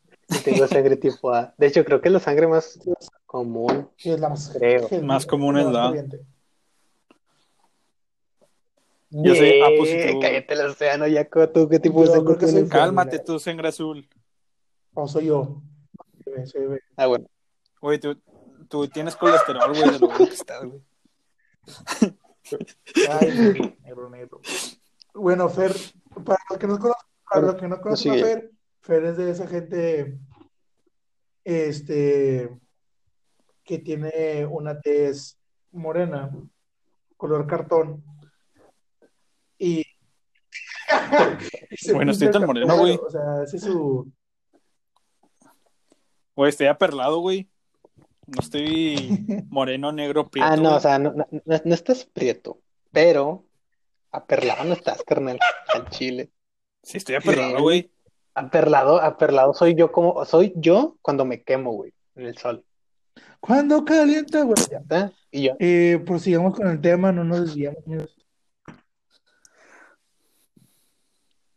[0.44, 1.54] tengo sangre tipo A.
[1.58, 2.80] De hecho, creo que es la sangre más
[3.26, 3.90] común.
[3.98, 4.88] sí es la más, Creo.
[5.04, 5.94] Más común es la.
[9.10, 10.20] Yo soy A positivo.
[10.22, 11.50] Cállate el océano, Yaco.
[11.50, 12.70] ¿Tú qué tipo de sangre soy?
[12.70, 14.08] Cálmate tú, sangre azul.
[14.94, 15.62] O soy yo.
[16.24, 16.80] Soy soy.
[16.96, 17.28] Ah, bueno.
[17.82, 18.18] Güey, tú,
[18.70, 20.82] tú tienes colesterol, güey, de lo bueno que estás, güey.
[23.10, 24.42] Ay, negro, negro.
[25.14, 25.74] Bueno, Fer,
[26.26, 28.16] para los que no conocen, para los que no conocen a.
[28.16, 30.18] Fer, Fer es de esa gente
[31.44, 32.50] este
[33.64, 35.38] que tiene una tez
[35.72, 36.32] morena,
[37.18, 38.04] color cartón.
[39.58, 39.86] Y,
[41.94, 42.98] Bueno, estoy tan moreno, güey.
[43.02, 44.12] O sea, ese es su.
[46.36, 47.50] Güey, estoy aperlado, güey.
[48.26, 50.50] No estoy moreno, negro, prieto.
[50.52, 50.76] Ah, no, güey.
[50.76, 52.60] o sea, no, no, no- no estás prieto,
[52.92, 53.46] pero
[54.12, 55.40] aperlado no estás, carnal,
[55.74, 56.32] al chile.
[56.84, 57.92] Sí, estoy aperlado, güey.
[58.34, 62.64] Aperlado, aperlado soy yo como, soy yo cuando me quemo, güey, en el sol.
[63.40, 64.78] Cuando calienta, bueno, ya.
[64.80, 65.12] ¿está?
[65.32, 67.84] Y yo, Eh, prosigamos con el tema, no nos desviamos.
[67.86, 68.16] amigos.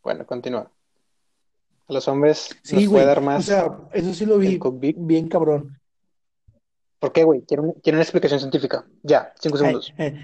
[0.03, 0.71] bueno, continúa.
[1.87, 2.87] A los hombres Sí, nos güey.
[2.87, 4.59] puede dar O más sea, eso sí lo vi
[4.97, 5.79] bien cabrón.
[6.99, 7.41] ¿Por qué, güey?
[7.43, 8.85] Quiero, un- quiero una explicación científica.
[9.03, 9.93] Ya, cinco segundos.
[9.97, 10.23] Eh,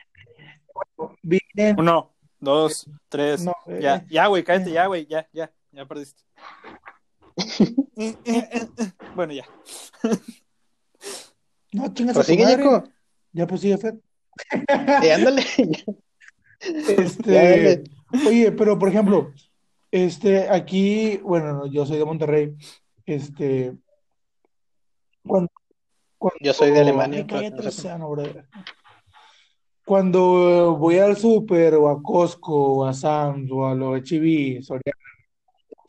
[1.56, 1.76] eh.
[1.78, 3.44] Uno, dos, tres.
[3.44, 6.24] No, eh, Ya, ya, güey, cállate, ya, güey, ya, ya, ya perdiste.
[7.98, 8.68] Eh, eh, eh,
[9.16, 9.46] bueno, ya.
[11.74, 12.64] No, chingas a Prosigue, madre.
[12.64, 12.84] Yaco.
[13.32, 13.96] Ya pues sigue, Fer.
[15.04, 15.44] Eh, ándale.
[16.60, 19.32] Este, Ya, oye, pero por ejemplo,
[19.90, 22.56] este, aquí, bueno, no, yo soy de Monterrey.
[23.06, 23.74] Este,
[25.26, 25.50] cuando,
[26.20, 27.26] cuando- Yo soy de Alemania.
[29.86, 35.00] Cuando voy al súper o a Costco o a Sam's o a lo H-E-B, Soriana,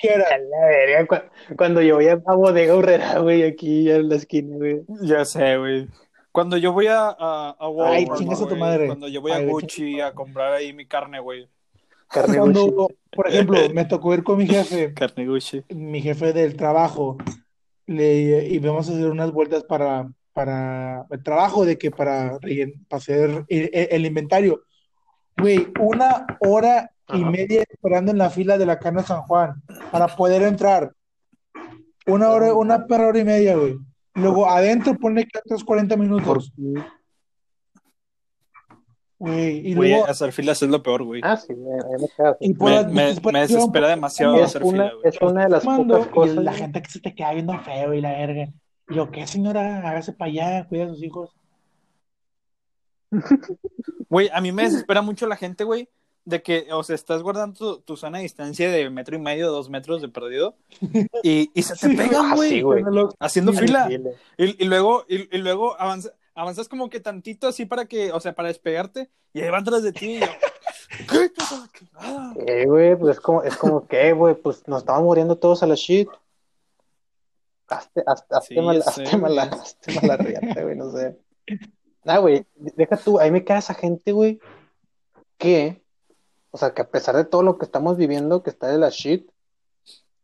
[0.02, 4.08] quiera, A la verga, cu- Cuando yo voy a, a Bodega Urrera, güey, aquí en
[4.10, 4.82] la esquina, güey.
[5.02, 5.88] Ya sé, güey.
[6.32, 7.70] Cuando yo voy a, a, a Ay,
[8.04, 8.86] Walmart, chingas a tu madre.
[8.86, 11.48] Cuando yo voy a Ay, Gucci a comprar ahí mi carne, güey.
[12.08, 12.94] Carne cuando, Gucci.
[13.12, 15.62] por ejemplo, me tocó ir con mi jefe, Carne Gucci.
[15.70, 17.16] mi jefe del trabajo,
[17.86, 22.98] le, y vamos a hacer unas vueltas para, para el trabajo, de que para, para
[22.98, 24.62] hacer el- el inventario.
[25.36, 27.30] Güey, una hora y Ajá.
[27.30, 30.92] media esperando en la fila de la Cana San Juan para poder entrar.
[32.06, 33.76] Una hora, una perra hora y media, güey.
[34.14, 36.82] Luego adentro pone que otros 40 ¿Por minutos, güey.
[39.24, 41.20] Y Güey, luego, hacer filas es lo peor, güey.
[41.24, 42.54] Ah, sí, me, me
[42.90, 45.08] Me, me, me desespera demasiado Es hacer una, fila, güey.
[45.08, 46.36] es una de las pocas y cosas.
[46.36, 48.48] la gente que se te queda viendo feo y la verga.
[48.88, 49.88] Y yo, ¿qué señora?
[49.88, 51.30] Hágase para allá, cuida a sus hijos.
[54.08, 55.88] Güey, a mí me desespera mucho la gente, güey,
[56.24, 59.68] de que, o sea, estás guardando tu, tu sana distancia de metro y medio, dos
[59.70, 60.56] metros de perdido,
[61.22, 62.84] y, y se te Sí, pegan, ah, güey, sí, güey.
[63.18, 63.88] haciendo Sí, fila.
[64.38, 68.20] Y, y luego, y, y luego avanza- avanzas como que tantito así para que, o
[68.20, 70.26] sea, para despegarte, y ahí van tras de ti, y yo,
[71.10, 71.32] ¿qué?
[72.46, 75.66] Eh, güey, pues es como, es como que, güey, pues nos estamos muriendo todos a
[75.66, 76.08] la shit.
[77.68, 81.18] Hazte, hazte, hazte Sí, sé, hazte mala, hazte mala riata, güey, no sé.
[82.04, 84.40] Ah, güey, deja tú, ahí me queda esa gente, güey,
[85.38, 85.81] que,
[86.52, 88.90] o sea, que a pesar de todo lo que estamos viviendo, que está de la
[88.90, 89.28] shit,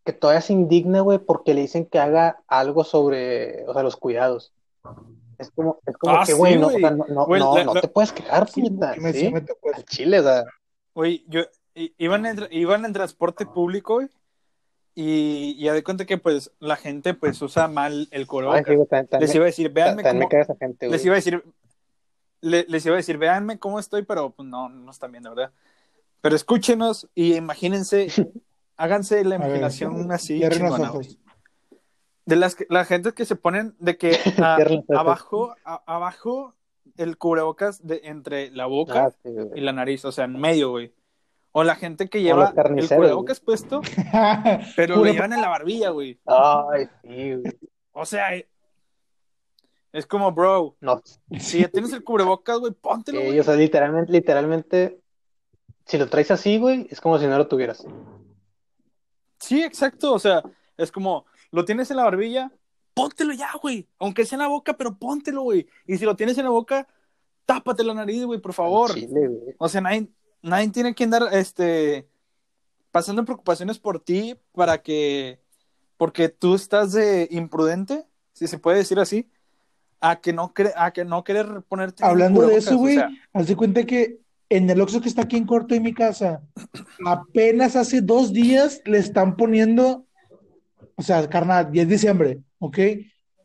[0.04, 3.96] que todavía se indigna, güey, porque le dicen que haga algo sobre, o sea, los
[3.96, 4.52] cuidados.
[5.38, 7.64] Es como, es como Ah, que, sí, güey, no, o sea, no, no, no, la-
[7.64, 9.30] no la- te puedes quejar, Sí, puñeta, me- ¿sí?
[9.30, 9.54] me eso.
[9.74, 10.44] Al chile, o sea,
[10.94, 11.42] Güey, yo
[11.74, 14.08] iban en, iban en transporte público, güey,
[14.94, 18.26] Y, y ya de cuenta que pues la gente pues usa mal el
[19.06, 21.44] también- les iba a decir, véanme cómo, gente, les iba a decir,
[22.40, 25.52] le- les iba a decir, véanme cómo estoy, pero pues no, no están viendo, ¿verdad?
[26.20, 28.08] Pero escúchenos y imagínense,
[28.76, 30.40] háganse la ver, imaginación así.
[30.50, 30.92] chingona.
[32.26, 34.58] De las que, la gente que se ponen de que a-
[34.98, 36.54] abajo, a- abajo
[36.96, 40.70] el cubrebocas de entre la boca Ah, sí, y la nariz, o sea, en medio,
[40.70, 40.92] güey.
[41.52, 43.80] O la gente que lleva el cubrebocas puesto,
[44.76, 46.20] pero lo llevan en la barbilla, güey.
[46.26, 47.58] Ay, sí, güey.
[47.92, 48.28] O sea,
[49.92, 51.00] es como, bro, No,
[51.40, 53.40] si ya tienes el cubrebocas, güey, póntelo, sí, güey.
[53.40, 55.00] o sea, literalmente, literalmente,
[55.88, 57.84] si lo traes así, güey, es como si no lo tuvieras.
[59.40, 60.42] Sí, exacto, o sea,
[60.76, 62.52] es como, lo tienes en la barbilla,
[62.92, 63.88] póntelo ya, güey.
[63.98, 65.66] Aunque sea en la boca, pero póntelo, güey.
[65.86, 66.86] Y si lo tienes en la boca,
[67.46, 68.92] tápate la nariz, güey, por favor.
[68.92, 69.54] Chile, güey.
[69.56, 70.08] O sea, nadie,
[70.42, 72.08] nadie tiene que andar, este,
[72.90, 75.40] pasando preocupaciones por ti para que,
[75.96, 79.30] porque tú estás de imprudente, si se puede decir así,
[80.00, 83.10] a que no, cre a que no querer ponerte Hablando de eso, o güey, sea,
[83.32, 84.20] haz de cuenta que
[84.50, 86.42] en el Oxxo que está aquí en corto de mi casa,
[87.04, 90.06] apenas hace dos días le están poniendo,
[90.96, 92.78] o sea, carnal, 10 de diciembre, ¿ok?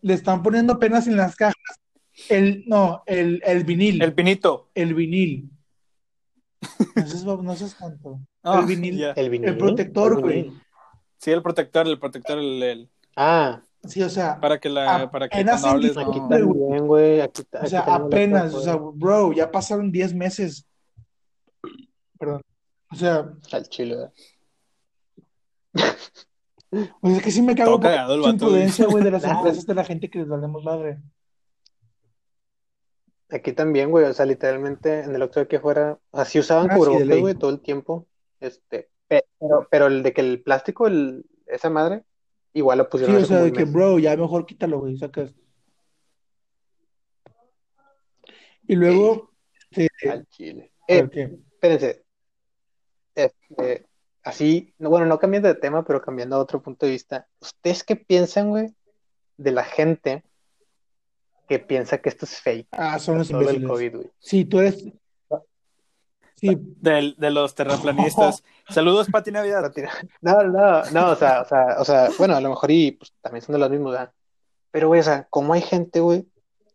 [0.02, 1.56] Le están poniendo apenas en las cajas
[2.30, 4.70] el, no, el, el vinil, el pinito.
[4.76, 5.50] el vinil.
[6.96, 8.20] No seas, no seas tonto.
[8.44, 9.04] Ah, El vinil.
[9.16, 9.50] El vinil.
[9.50, 10.52] El protector, güey.
[11.18, 15.28] Sí, el protector, el protector, el, el- Ah, Sí, o sea, para que la, para
[15.28, 16.30] que hables aquí no...
[16.30, 17.20] también, güey.
[17.20, 20.66] Aquí, o aquí sea, apenas, o sea, bro, ya pasaron 10 meses.
[22.20, 22.42] Perdón.
[22.92, 24.10] O sea, Al chile, güey.
[27.02, 29.84] pues es que sí me cago la vato, imprudencia, güey, de las empresas de la
[29.84, 31.02] gente que les valemos madre.
[33.30, 36.38] Aquí también, güey, o sea, literalmente en el Oxxo de aquí afuera, o sea, sí
[36.40, 38.06] usaban Ah, sí, cubrebocas, güey, todo el tiempo,
[38.40, 42.04] este, pe- pero, pero el de que el plástico, el, esa madre,
[42.54, 43.74] igual lo Sí, pusieron o hace sea, de que, mes.
[43.74, 45.34] bro, ya mejor quítalo, güey, sacas.
[48.68, 49.32] Y luego,
[49.72, 50.72] este, Al chile.
[50.88, 51.10] Eh,
[51.54, 52.03] espérense,
[53.16, 53.86] este,
[54.24, 57.84] así, no, bueno, no cambiando de tema, pero cambiando a otro punto de vista, ¿ustedes
[57.84, 58.74] qué piensan, güey,
[59.38, 60.24] de la gente
[61.48, 63.70] que piensa que esto es fake, Ah, son los todo el imbéciles.
[63.70, 64.12] COVID, güey?
[64.20, 64.86] Sí, tú eres.
[66.36, 68.44] Sí, de los terraplanistas.
[68.70, 69.72] Saludos, Pati Navidad.
[70.22, 73.14] No, no, no, o sea, o sea, o sea, bueno, a lo mejor y pues,
[73.22, 74.12] también son de los mismos, ¿verdad?
[74.72, 76.26] Pero, güey, o sea, ¿cómo hay gente, güey,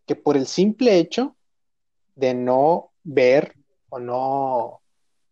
[0.07, 1.35] que por el simple hecho
[2.15, 3.55] de no ver
[3.89, 4.81] o no,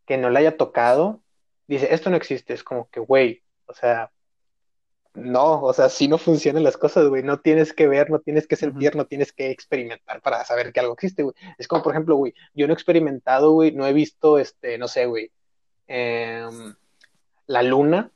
[0.08, 1.22] que no le haya tocado,
[1.68, 2.54] dice, esto no existe?
[2.54, 4.12] Es como que, güey, o sea,
[5.14, 8.48] no, o sea, así no funcionan las cosas, güey, no tienes que ver, no tienes
[8.48, 11.36] que sentir, no tienes que experimentar para saber que algo existe, güey.
[11.58, 14.88] Es como, por ejemplo, güey, yo no he experimentado, güey, no he visto, este, no
[14.88, 15.32] sé, güey,
[15.88, 16.76] em,
[17.48, 18.12] la luna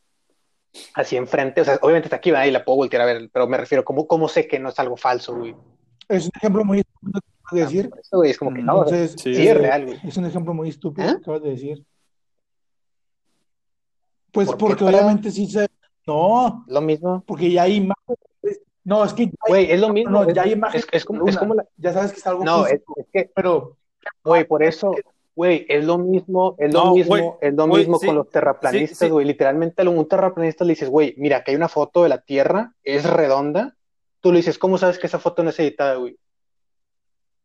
[0.94, 2.46] así enfrente, o sea, obviamente está aquí, ¿verdad?
[2.46, 4.80] Y la puedo voltear a ver, pero me refiero, ¿cómo, cómo sé que no es
[4.80, 5.56] algo falso, güey?
[6.12, 7.92] Es un ejemplo muy estúpido que acabas de decir.
[8.00, 10.00] Eso, güey, es como que no, Entonces, sí, sí es real.
[10.04, 11.12] Es un ejemplo muy estúpido ¿Eh?
[11.14, 11.86] que acabas de decir.
[14.32, 15.68] Pues ¿Por qué porque para- obviamente sí se.
[16.08, 18.62] No, Lo mismo, porque ya hay imágenes.
[18.84, 20.86] No, es que ya hay, güey, es lo mismo, no, es, ya hay imágenes.
[20.86, 23.06] es- es como, es como la, Ya sabes que es algo no, es, físico, es
[23.14, 23.78] que, pero
[24.24, 24.96] güey, por eso,
[25.36, 29.06] güey, es lo mismo, es lo No, mismo, es lo mismo con los terraplanistas, sí,
[29.06, 29.12] sí.
[29.12, 32.22] güey, literalmente a un terraplanista le dices, güey, mira, que hay una foto de la
[32.22, 33.76] Tierra, es redonda,
[34.22, 36.18] tú le dices, ¿cómo sabes que esa foto no es editada, güey?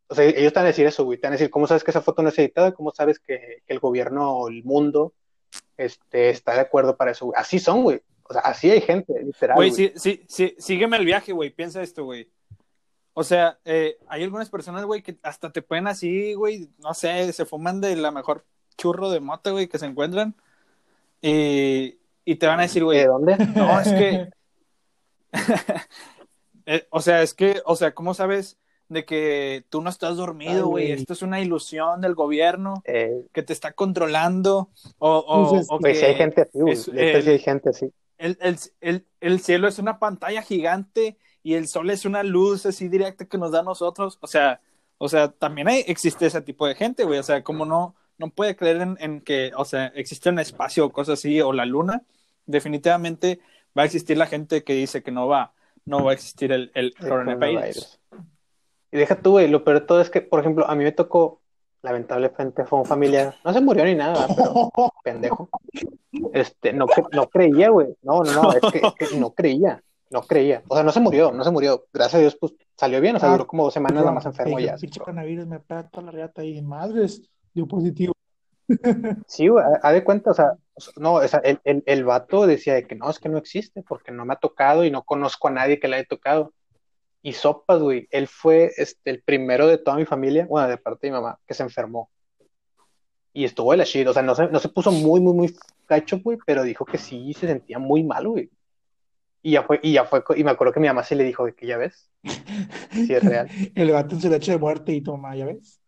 [0.08, 1.82] O sea, ellos te van a decir eso, güey, te van a decir, ¿cómo sabes
[1.82, 2.72] que esa foto no es editada?
[2.72, 5.14] ¿Cómo sabes que, que el gobierno o el mundo
[5.76, 7.40] este, está de acuerdo para eso, güey?
[7.40, 8.00] Así son, güey.
[8.22, 9.56] O sea, así hay gente, literal.
[9.56, 9.92] Güey, güey.
[9.94, 11.50] sí, sí, sí, sígueme el viaje, güey.
[11.50, 12.30] Piensa esto, güey.
[13.14, 17.32] O sea, eh, hay algunas personas, güey, que hasta te pueden así, güey, no sé,
[17.32, 18.44] se fuman de la mejor
[18.76, 20.34] churro de mota, güey, que se encuentran.
[21.22, 23.36] Y, y te van a decir, güey, ¿De dónde?
[23.54, 24.28] no, es que.
[26.66, 30.68] Eh, o sea, es que, o sea, ¿cómo sabes de que tú no estás dormido,
[30.68, 30.92] güey?
[30.92, 34.70] Esto es una ilusión del gobierno Eh, que te está controlando.
[34.98, 36.78] O, o, Pues es o que sí hay gente así, güey.
[37.32, 37.92] hay gente así.
[38.18, 42.66] el, el, el, el cielo es una pantalla gigante y el sol es una luz
[42.66, 44.18] así directa que nos da a nosotros.
[44.20, 44.60] O sea,
[44.98, 47.18] o sea, también hay, existe ese tipo de gente, güey.
[47.18, 50.86] O sea, como no, no puede creer en, en que, o sea, existe un espacio
[50.86, 52.02] o cosas así, o la luna,
[52.46, 53.40] definitivamente
[53.78, 55.54] va a existir la gente que dice que no va,
[55.86, 57.38] no va a existir el, el El coronavirus.
[57.40, 58.00] coronavirus.
[58.92, 60.92] Y deja tú, güey, lo peor de todo es que, por ejemplo, a mí me
[60.92, 61.40] tocó,
[61.82, 64.70] lamentablemente fue un familiar, no se murió ni nada, pero
[65.04, 65.48] pendejo.
[66.32, 67.96] Este, no, no creía, güey.
[68.02, 70.62] No, no, no, es que, es que no creía, no creía.
[70.68, 71.86] O sea, no se murió, no se murió.
[71.92, 74.26] Gracias a Dios, pues salió bien, o sea, Ah, duró como dos semanas nada más
[74.26, 74.76] enfermo y ya.
[74.76, 76.60] Pinche coronavirus me pega toda la reata ahí.
[76.62, 77.22] Madres,
[77.54, 78.12] dio positivo.
[79.28, 80.56] Sí, güey, haz de cuenta, o sea,
[80.96, 83.82] no, o sea, el, el, el vato decía de que no, es que no existe,
[83.82, 86.52] porque no me ha tocado y no conozco a nadie que le haya tocado.
[87.22, 91.06] Y sopas, güey, él fue este, el primero de toda mi familia, bueno, de parte
[91.06, 92.10] de mi mamá, que se enfermó.
[93.32, 95.56] Y estuvo de la shit, o sea, no se, no se puso muy, muy, muy
[95.86, 98.50] cacho, güey, pero dijo que sí se sentía muy mal, güey.
[99.42, 101.46] Y ya fue, y ya fue, y me acuerdo que mi mamá sí le dijo
[101.54, 102.10] que ya ves,
[102.92, 103.48] sí es real.
[103.74, 105.80] El vato en su lecho de muerte y toma, ¿ya ves?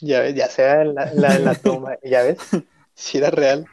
[0.00, 2.38] Ya ves, ya sea en la, la, en la toma, ya ves,
[2.94, 3.66] sí era real.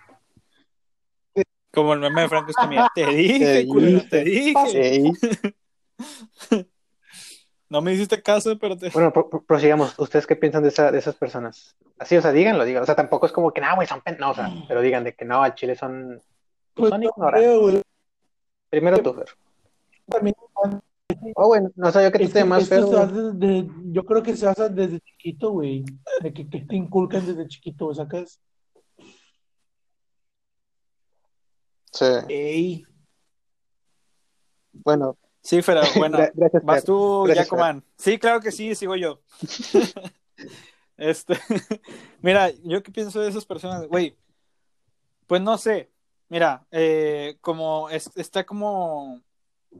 [1.74, 2.90] Como el meme de Franco Escamilla.
[2.96, 4.10] Te dije, Te culero, dije.
[4.10, 5.14] te dije.
[6.50, 6.66] Sí.
[7.70, 8.90] No me hiciste caso, pero te...
[8.92, 9.94] Bueno, pro- pro- prosigamos.
[10.00, 11.76] ¿Ustedes qué piensan de, esa, de esas personas?
[12.00, 12.84] Así, o sea, díganlo, díganlo.
[12.84, 14.16] O sea, tampoco es como que, no, güey, son pen...
[14.18, 16.22] No, o sea, pero digan de que no, al chile son...
[16.74, 17.84] Pues son no ignorantes.
[18.70, 19.26] Primero tú, Fer.
[21.36, 22.62] Oh, güey, no sabía que tú te güey.
[22.62, 25.86] hace desde- yo creo que se hace desde chiquito, güey.
[26.22, 28.40] De que, que te inculcan desde chiquito, ¿sacas?
[31.92, 32.06] Sí.
[32.30, 32.84] Ey,
[34.74, 37.84] Bueno, Sí, pero bueno, gra- gracias, vas tú, Gracias, Jacoban.
[37.98, 39.22] Sí, claro que sí, sigo yo.
[40.98, 41.36] Este,
[42.24, 44.18] mira, yo qué pienso de esas personas, güey.
[45.28, 45.92] Pues no sé.
[46.28, 49.22] Mira, eh, como es- está como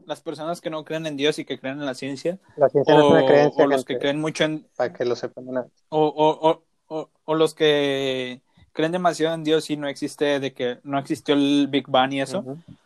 [0.06, 2.94] las personas que no creen en Dios y que creen en la ciencia, La ciencia
[2.94, 5.48] o, no es una creencia, o los que creen mucho en, para que lo sepan
[5.48, 5.72] una vez.
[5.88, 8.40] o, o, o, o, o los que
[8.72, 12.20] creen demasiado en Dios y no existe, de que no existió el Big Bang y
[12.20, 12.44] eso.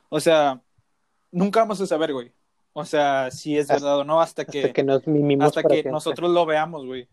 [0.09, 0.61] O sea,
[1.31, 2.33] nunca vamos a saber, güey.
[2.73, 5.03] O sea, si es Hasta- verdad o no, hasta que, Hasta que nos
[5.43, 7.07] hasta que nosotros lo veamos, güey.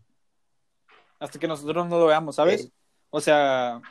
[1.18, 2.70] Hasta que nosotros no lo veamos, ¿sabes?
[3.10, 3.82] O sea,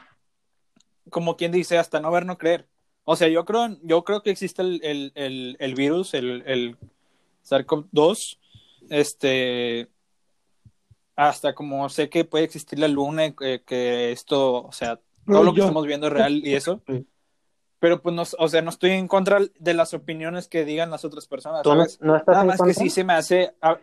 [1.11, 2.67] como quien dice, hasta no ver, no creer.
[3.11, 6.77] O sea, yo creo, yo creo que existe el, el, el, el virus, el, el
[7.43, 8.37] SARS-CoV-2,
[8.91, 9.87] este,
[11.15, 15.53] hasta como sé que puede existir la luna, eh, que esto, o sea, todo lo
[15.53, 16.81] que estamos viendo es real y eso.
[16.87, 17.05] Sí.
[17.79, 21.05] Pero pues no, o sea, no estoy en contra de las opiniones que digan las
[21.05, 21.97] otras personas, ¿Tú no, ¿sabes?
[22.01, 23.55] no estás Nada en más que sí se me hace...
[23.61, 23.77] ah,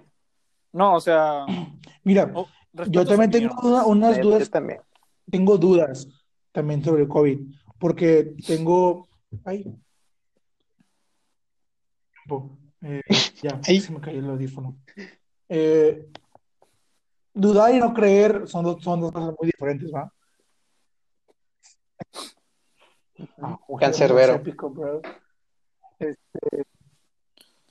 [0.73, 1.47] No, o sea...
[2.05, 2.47] mira, oh,
[2.91, 4.81] yo también tengo una- unas Eh, dudas yo también.
[5.31, 6.07] tengo dudas
[6.53, 7.39] también sobre el COVID,
[7.79, 9.09] porque tengo,
[9.45, 9.79] ay,
[12.83, 13.03] eh,
[13.43, 13.81] ya, Ay.
[13.81, 14.77] se me cayó el audífono.
[15.49, 16.09] Eh,
[17.33, 20.13] dudar y no creer son dos, son dos cosas muy diferentes, ¿va?
[23.41, 24.35] Ah, güey, Cancerbero.
[24.35, 25.01] es épico, bro.
[25.99, 26.67] Este,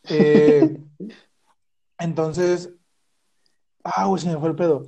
[0.09, 0.83] eh,
[1.99, 2.73] entonces,
[3.83, 4.87] ah, güey, se me fue el pedo.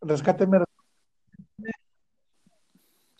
[0.00, 0.58] Rescáteme,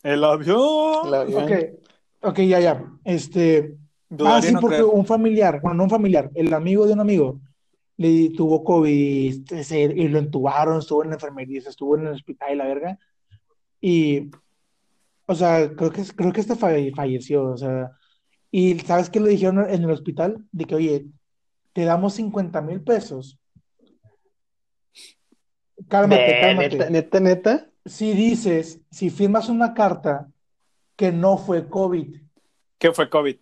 [0.03, 1.07] El avión.
[1.07, 1.45] El avión.
[1.45, 1.88] Ok,
[2.23, 2.85] ok, ya, ya.
[3.05, 3.77] Este,
[4.11, 4.91] Dudar ah, sí, no porque creer.
[4.93, 7.41] un familiar, bueno, no un familiar, el amigo de un amigo
[7.99, 12.53] le tuvo COVID se- y lo entubaron, estuvo en la enfermería, estuvo en el hospital
[12.53, 12.99] y la verga.
[13.81, 14.31] Y,
[15.27, 17.91] o sea, creo que, creo que hasta falle- falleció, o sea,
[18.51, 20.47] y ¿sabes qué le dijeron en el hospital?
[20.53, 21.07] De que, oye,
[21.75, 23.39] te damos 50 mil pesos.
[25.89, 26.69] Cálmate, cálmate.
[26.77, 27.71] neta, neta, neta.
[27.85, 30.29] Si dices, si firmas una carta
[30.99, 32.21] que no fue COVID,
[32.77, 33.37] ¿Qué fue COVID?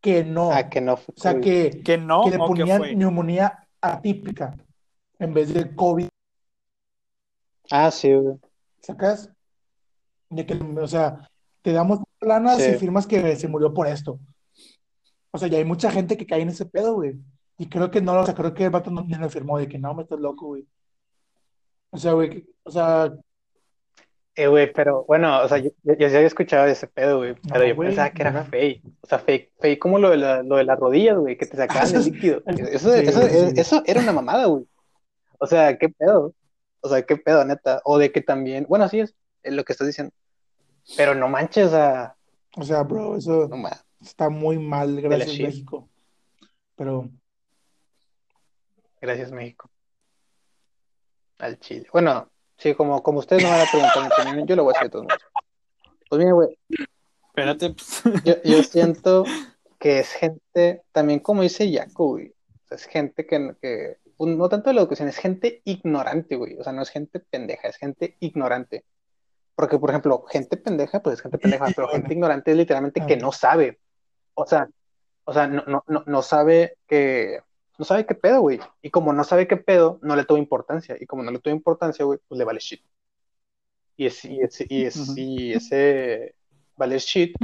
[0.00, 2.98] que no, Ah, que no fue o sea, que, ¿Que no que le que ponían
[2.98, 4.56] neumonía atípica
[5.18, 6.06] en vez de COVID,
[7.70, 8.36] Ah, sí, güey.
[8.80, 9.30] ¿sacas?
[10.30, 11.28] De que, o sea,
[11.62, 12.72] te damos lana Sí.
[12.72, 14.18] si firmas que se murió por esto.
[15.30, 17.14] O sea, ya hay mucha gente que cae en ese pedo, güey.
[17.58, 19.68] Y creo que no, o sea, creo que el vato no, ni lo firmó, de
[19.68, 20.66] que no, me estás loco, güey.
[21.90, 23.12] O sea, güey, o sea,
[24.34, 27.38] Eh, güey, pero bueno, o sea, yo, yo, yo había escuchado ese pedo, güey, No,
[27.52, 28.44] pero yo pensaba que era no.
[28.44, 28.82] fake.
[29.02, 31.56] O sea, fake, fake como lo de, la, lo de las rodillas, güey, que te
[31.56, 32.42] sacaban Eso el líquido.
[32.46, 33.52] Eso, sí, eso, sí.
[33.56, 34.64] eso era una mamada, güey.
[35.38, 36.34] O sea, ¿qué pedo?
[36.80, 37.82] O sea, ¿qué pedo, neta?
[37.84, 40.12] O de que también, bueno, sí es, es lo que estás diciendo.
[40.96, 42.16] Pero no manches, o sea,
[42.56, 43.68] o sea, bro, eso no
[44.00, 45.38] está muy mal, gracias.
[45.38, 45.88] México.
[46.74, 47.08] Pero,
[49.02, 49.68] Gracias, México.
[51.38, 51.88] Al Chile.
[51.92, 52.30] Bueno,
[52.62, 54.88] sí, como, como ustedes no van a preguntar mi opinión, yo lo voy a hacer
[54.88, 55.22] de todos modos.
[56.08, 56.58] Pues mira, güey,
[57.34, 57.74] Espérate.
[58.24, 59.24] Yo, yo siento
[59.78, 64.36] que es gente, también como dice Jaco, güey, o sea, es gente que, que, pues,
[64.36, 67.68] no tanto de la educación, es gente ignorante, güey, o sea, no es gente pendeja,
[67.68, 68.84] es gente ignorante.
[69.54, 73.16] Porque, por ejemplo, gente pendeja, pues es gente pendeja, pero gente ignorante es literalmente que
[73.16, 73.80] no sabe,
[74.34, 74.68] o sea,
[75.24, 77.40] o sea, no, no, no, no sabe que,
[77.78, 80.96] no sabe qué pedo, güey, y como no sabe qué pedo, no le tuvo importancia,
[81.00, 82.82] y como no le tuvo importancia, güey, pues le vale shit.
[83.96, 85.14] Y, es, y, ese, y, es, Ujú.
[85.16, 86.34] y ese
[86.76, 87.36] vale shit,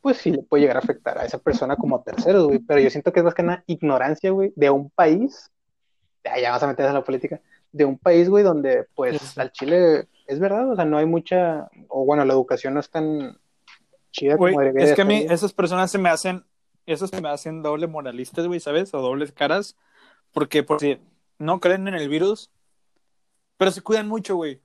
[0.00, 2.58] pues sí le puede llegar a afectar a esa persona como terceros, güey.
[2.60, 5.50] Pero yo siento que es más que nada ignorancia, güey, de un país,
[6.24, 7.40] ya, ya vas a meterse en la política,
[7.72, 11.06] de un país, güey, donde pues Sí, al Chile es verdad, o sea, no hay
[11.06, 13.38] mucha, o bueno, la educación no es tan
[14.10, 16.44] chida como debería es que a mí esas personas se me hacen,
[16.92, 18.92] esos se me hacen doble moralistas, güey, ¿sabes?
[18.94, 19.76] O dobles caras.
[20.32, 20.98] Porque por si
[21.38, 22.50] no creen en el virus,
[23.56, 24.60] pero se cuidan mucho, güey.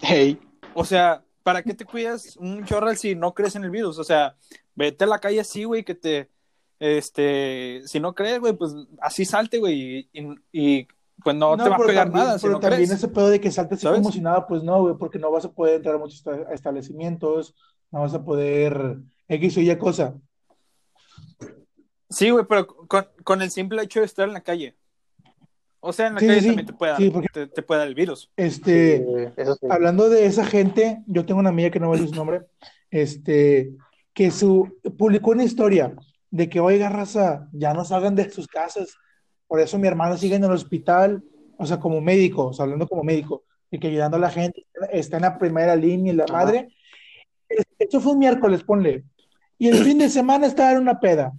[0.00, 0.38] Hey,
[0.74, 3.98] O sea, ¿para qué te cuidas un chorral si no crees en el virus?
[3.98, 4.36] O sea,
[4.74, 6.30] vete a la calle así, güey, que te,
[6.80, 10.08] este, si no crees, güey, pues así salte, güey,
[10.52, 10.86] y,
[11.22, 12.90] pues no, te va a pegar también- nada si pero no también crees.
[12.98, 14.00] ese pedo de que saltes así ¿Sabes?
[14.00, 16.52] como si nada, pues no, güey, porque no vas a poder entrar a muchos esta-
[16.52, 17.54] establecimientos,
[17.92, 20.14] no vas a poder X o Y cosa.
[22.14, 24.76] Sí, güey, pero con, con el simple hecho de estar en la calle.
[25.80, 27.62] O sea, en la Sí, calle sí, también te puede, dar, Sí, porque- te, te
[27.62, 28.30] puede dar el virus.
[28.36, 29.66] Este, sí, eso sí.
[29.70, 32.42] hablando de esa gente, yo tengo una amiga que no voy a decir su nombre,
[32.90, 33.72] este,
[34.14, 35.94] que su, publicó una historia
[36.30, 38.96] de que, oiga, raza, ya no salgan de sus casas,
[39.46, 41.22] por eso mi hermano sigue en el hospital,
[41.58, 44.66] o sea, como médico, o sea, hablando como médico, y que ayudando a la gente,
[44.90, 46.32] está en la primera línea y la Ajá.
[46.32, 46.68] madre.
[47.78, 49.04] Esto fue un miércoles, ponle.
[49.58, 51.32] Y el fin de semana estaba en una peda,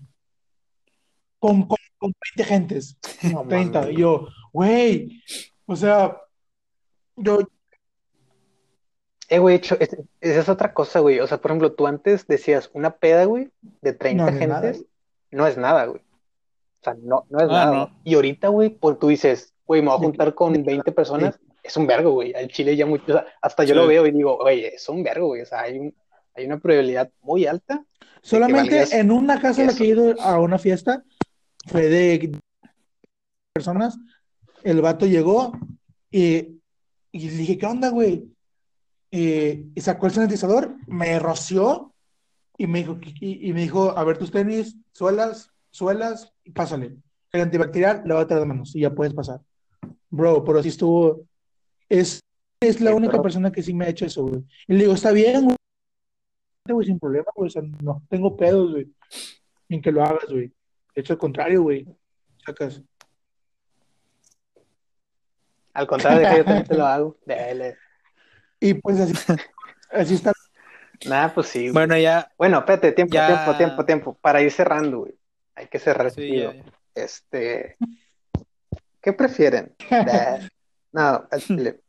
[1.48, 3.96] con, con, con 20 gentes, no, No 30, mames.
[3.96, 5.22] y yo, güey,
[5.66, 6.18] o sea,
[7.16, 7.40] yo,
[9.28, 9.72] Eh, güey, es-
[10.22, 11.20] esa es otra cosa, güey.
[11.20, 13.50] O sea, por ejemplo, tú antes decías una peda, güey,
[13.82, 14.86] de 30 No, no es nada, gentes,
[15.32, 16.02] no es nada, güey.
[16.02, 17.96] O sea, no, no es Ah, nada.
[18.04, 21.40] Y ahorita, güey, pues tú dices, güey, me voy a juntar con de- 20 personas,
[21.64, 22.34] es un vergo, güey.
[22.36, 23.80] Al Chile ya mucho, o sea, hasta yo Sí.
[23.82, 25.42] lo veo y digo, oye, es un vergo, güey.
[25.42, 25.96] O sea, hay un,
[26.36, 27.84] hay una probabilidad muy alta.
[28.22, 31.04] Solamente en una casa en la que he ido a una fiesta,
[31.66, 32.40] fue de
[33.54, 33.98] personas,
[34.64, 35.58] el vato llegó
[36.12, 36.60] y,
[37.12, 38.26] y le dije, ¿qué onda, güey?
[39.12, 41.94] Eh, y sacó el sanitizador, me roció
[42.58, 46.98] y me dijo, y, y me dijo, a ver tus tenis, suelas, suelas, y pásale.
[47.32, 49.42] El antibacterial traer de manos y ya puedes pasar.
[50.10, 51.26] Bro, pero sí estuvo,
[51.90, 52.20] es,
[52.62, 54.44] es la Sí, única pero- persona que sí me ha hecho eso, güey.
[54.68, 55.48] Y le digo, está bien,
[56.70, 58.88] güey, sin problema, güey, o sea, no tengo pedos, güey,
[59.70, 60.52] en que lo hagas, güey.
[60.96, 61.86] De hecho, al contrario, güey,
[62.46, 62.82] sacas.
[65.74, 67.18] Al contrario, de que yo también te lo hago.
[67.26, 67.78] Dale.
[68.60, 69.14] Y pues así,
[69.92, 70.32] así está.
[71.06, 71.60] Nada, pues sí.
[71.64, 71.74] güey.
[71.74, 73.28] Bueno, ya, Bueno, espérate, tiempo, Ya.
[73.28, 74.18] tiempo, tiempo, tiempo.
[74.22, 75.14] Para ir cerrando, güey.
[75.56, 76.54] Hay que cerrar sí, chido.
[76.54, 76.72] ya, ya.
[76.96, 77.78] Este,
[79.02, 79.76] ¿qué prefieren?
[80.94, 81.82] No, al chile.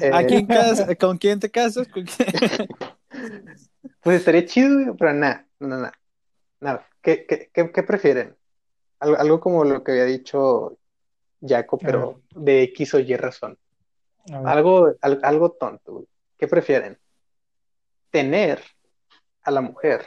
[0.00, 1.88] Eh, ¿A quién cas- ¿Con quién te casas?
[1.88, 2.28] ¿Con quién?
[4.00, 5.90] Pues estaría chido, güey, pero nada, no, no, no.
[6.60, 6.86] Nada.
[7.02, 8.36] ¿Qué, qué, qué, qué prefieren?
[9.12, 10.78] Algo, como lo que había dicho
[11.46, 13.58] Jaco, pero de X o Y razón.
[14.32, 16.06] Algo, al- algo tonto, güey.
[16.38, 16.98] ¿Qué prefieren?
[18.10, 18.62] Tener
[19.42, 20.06] a la mujer,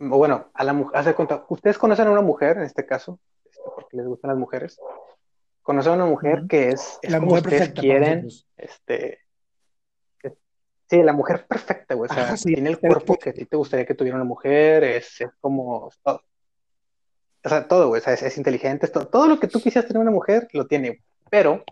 [0.00, 3.20] o bueno, a la mujer, hace cuenta, ustedes conocen a una mujer, en este caso,
[3.48, 4.80] este, porque les gustan las mujeres,
[5.62, 9.20] conocen a una mujer que es, es La como mujer ustedes perfecta quieren, este,
[10.90, 12.54] sí, la mujer perfecta, güey, o sea, Ajá, sí.
[12.54, 15.90] tiene el cuerpo que a ti te gustaría que tuviera una mujer, es, es como,
[16.02, 16.22] todo.
[17.44, 19.60] O sea, todo, güey, o sea, es, es inteligente, es todo, todo lo que tú
[19.60, 21.64] quisieras tener una mujer, lo tiene, pero,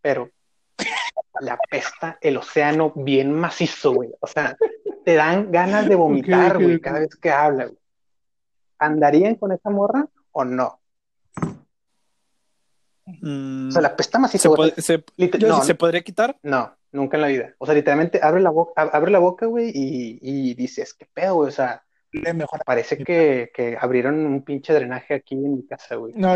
[0.00, 0.30] pero,
[1.40, 4.56] le apesta el océano bien macizo, güey, o sea,
[5.04, 7.78] te dan ganas de vomitar, güey, cada vez que habla, güey.
[8.80, 10.80] ¿Andarían con esa morra o no?
[13.06, 16.38] Mm, O sea, la apesta macizo, ¿se, yo no, ¿se podría quitar?
[16.42, 17.54] no, nunca en la vida.
[17.58, 21.36] O sea, literalmente abre la boca, abre la boca, güey, y, y dices, ¿qué pedo,
[21.36, 21.48] güey?
[21.48, 22.62] O sea, Le mejora.
[22.64, 26.14] parece que, que abrieron un pinche drenaje aquí en mi casa, güey.
[26.16, 26.34] No,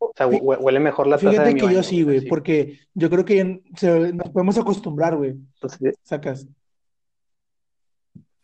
[0.00, 2.26] O sea, hue- huele mejor la taza de fíjate mi que yo baño, sí, güey,
[2.26, 5.30] porque yo creo que se- nos podemos acostumbrar, güey.
[5.30, 6.46] Entonces, Sacas.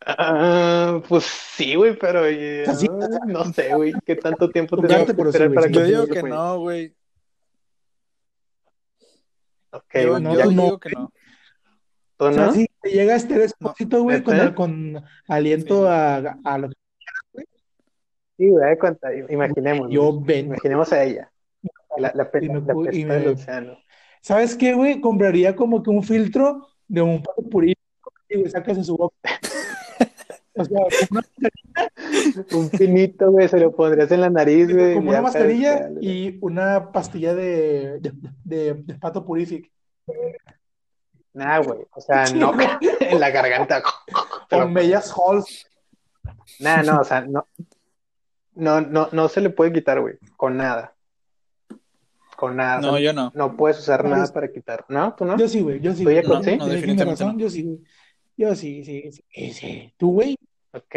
[0.05, 4.49] ah, pues sí, güey, pero eh, O sea, sí, ah, no sé, güey, qué tanto
[4.49, 5.73] tiempo Yo- tenemos que sí, esperar güey, para sí.
[5.73, 6.95] Yo que digo que no, güey.
[9.71, 10.49] Ok, Yo, güey, no, yo no.
[10.49, 11.11] digo que no.
[12.19, 12.51] ¿Tú O sea, no?
[12.53, 14.53] si te llega este despósito, güey, con, ¿Neta?
[14.53, 15.87] con aliento Sí.
[15.89, 16.75] a, a lo que
[18.37, 20.25] Sí, güey, cuenta, imaginemos, yo güey.
[20.25, 20.45] ven.
[20.47, 21.31] Imaginemos a ella.
[21.97, 23.77] La, la, pe- me la pesta del océano.
[24.21, 25.01] ¿Sabes qué, güey?
[25.01, 27.81] Compraría como que un filtro de un pato purito
[28.29, 29.15] y, güey, sacas en su boca.
[30.55, 30.79] O sea,
[31.11, 31.21] una,
[32.53, 34.95] Un pinito, güey, se lo pondrías en la nariz, güey.
[34.95, 38.11] como una mascarilla y una pastilla de, de,
[38.43, 39.71] de, de pato purific.
[41.39, 42.51] Nah, güey, o sea, Sí, no,
[42.99, 43.81] en la garganta.
[44.49, 45.65] Con medias halls.
[46.59, 47.47] Nah, no, o sea, no.
[48.55, 50.15] No, no, no se le puede quitar, güey.
[50.35, 50.93] Con nada.
[52.35, 52.81] Con nada.
[52.81, 53.31] No, o sea, yo no.
[53.33, 54.85] no puedes usar No, nada es- para quitar.
[54.89, 55.15] ¿No?
[55.15, 55.37] ¿Tú no?
[55.37, 56.03] Yo sí, güey, yo sí.
[56.03, 56.27] ¿Tú ya sí?
[56.27, 57.39] No, tienes definitivamente razón, no.
[57.41, 57.79] Yo sí, güey.
[58.35, 59.93] Yo sí, sí, sí, sí, sí.
[59.97, 60.37] ¿Tú, güey?
[60.73, 60.95] Ok.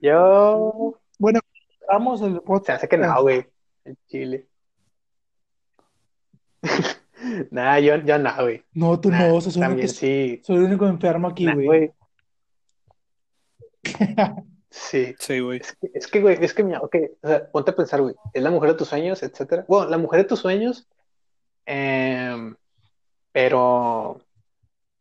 [0.00, 0.98] Yo.
[1.18, 1.40] Bueno,
[1.88, 3.46] vamos al Se hace que no, güey.
[3.84, 4.48] El chile.
[7.50, 8.64] Nah, yo, yo no, güey.
[8.72, 10.40] No, tú Nah, no, o sea, soy, el también sí.
[10.44, 11.66] soy el único enfermo aquí, Nah, güey.
[11.66, 11.92] güey.
[14.72, 15.14] Sí.
[15.18, 15.58] Sí, güey.
[15.60, 18.14] Es que, es que, güey, es que, mira, ok, o sea, ponte a pensar, güey,
[18.32, 19.64] es la mujer de tus sueños, etcétera.
[19.66, 20.86] Bueno, la mujer de tus sueños,
[21.66, 22.54] em,
[23.32, 24.20] pero,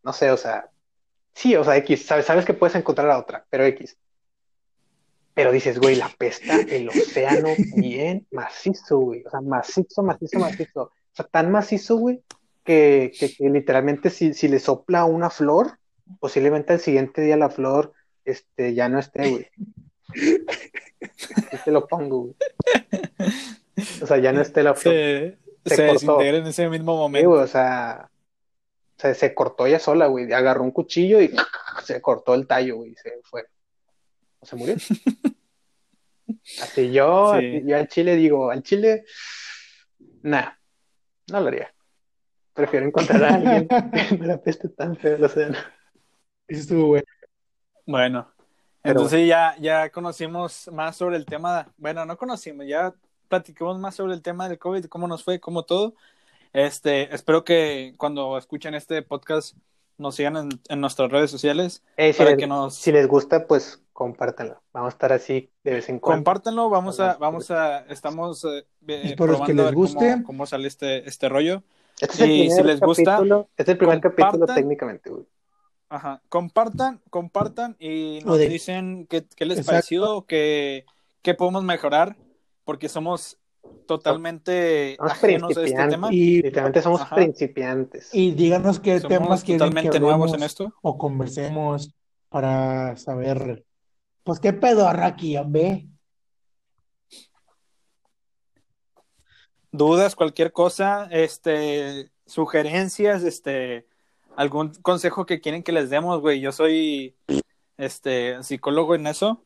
[0.03, 0.71] no sé, o sea,
[1.33, 3.95] sí, o sea, X, sabes, sabes que puedes encontrar a otra, pero X.
[5.35, 10.91] Pero dices, güey, la pesta el océano bien macizo, güey, o sea, macizo, macizo, macizo.
[11.19, 12.21] Sea, tan macizo, güey,
[12.63, 15.77] que, que, que literalmente si, si le sopla una flor,
[16.19, 17.93] posiblemente al siguiente día la flor,
[18.25, 19.47] este, ya no esté, güey.
[21.51, 22.35] Así te lo pongo, güey.
[24.01, 24.93] O sea, ya no esté la flor.
[24.93, 27.29] Se, Se se desintegra en ese mismo Sí, momento.
[27.29, 28.09] güey, o sea,
[28.97, 30.31] o sea, se cortó ella sola, güey.
[30.33, 31.31] Agarró un cuchillo y
[31.83, 33.45] se cortó el tallo, güey, y se fue.
[34.39, 34.75] O se murió.
[36.61, 37.57] Así yo, Sí.
[37.57, 39.03] así yo al chile digo, al chile,
[40.21, 40.51] nah,
[41.31, 41.73] no lo haría.
[42.53, 43.67] Prefiero encontrar a alguien
[44.09, 45.57] que no la peste tan feo el océano.
[46.47, 47.05] Eso estuvo bueno.
[47.85, 48.31] Bueno,
[48.81, 51.71] Pero entonces ya, ya conocimos más sobre el tema.
[51.77, 52.93] Bueno, no conocimos, ya
[53.27, 55.95] platicamos más sobre el tema del COVID, cómo nos fue, cómo todo.
[56.53, 59.55] Este, espero que cuando escuchen este podcast
[59.99, 63.07] nos sigan en, en nuestras redes sociales Eh, si, para les, que nos si les
[63.07, 64.61] gusta, pues compártanlo.
[64.73, 66.17] Vamos a estar así de vez en cuando.
[66.19, 66.69] compártanlo.
[66.69, 70.11] Vamos a, vamos a, estamos eh, eh, Espero que probando a les ver guste.
[70.13, 71.63] cómo, cómo sale este, este rollo.
[71.99, 75.09] Este es el y primer si les gusta, capítulo, este es el primer capítulo técnicamente,
[75.09, 75.25] güey.
[75.89, 79.71] Ajá, compartan, compartan y nos de- dicen qué, qué les Exacto.
[79.73, 80.85] pareció, qué,
[81.23, 82.15] qué podemos mejorar,
[82.63, 83.38] porque somos
[83.85, 86.09] totalmente Somos ajenos a este tema.
[86.11, 87.15] Y, Literalmente somos Ajá.
[87.15, 88.09] principiantes.
[88.13, 90.73] y díganos qué Somos temas quieren que totalmente nuevos en esto.
[90.81, 91.93] o conversemos
[92.29, 93.65] para saber,
[94.23, 95.87] pues qué pedorra aquí, hombre.
[99.71, 103.87] Dudas, cualquier cosa, este, sugerencias, este,
[104.35, 106.39] algún consejo que quieren que les demos, güey.
[106.39, 107.15] Yo soy,
[107.77, 109.45] este, psicólogo en eso.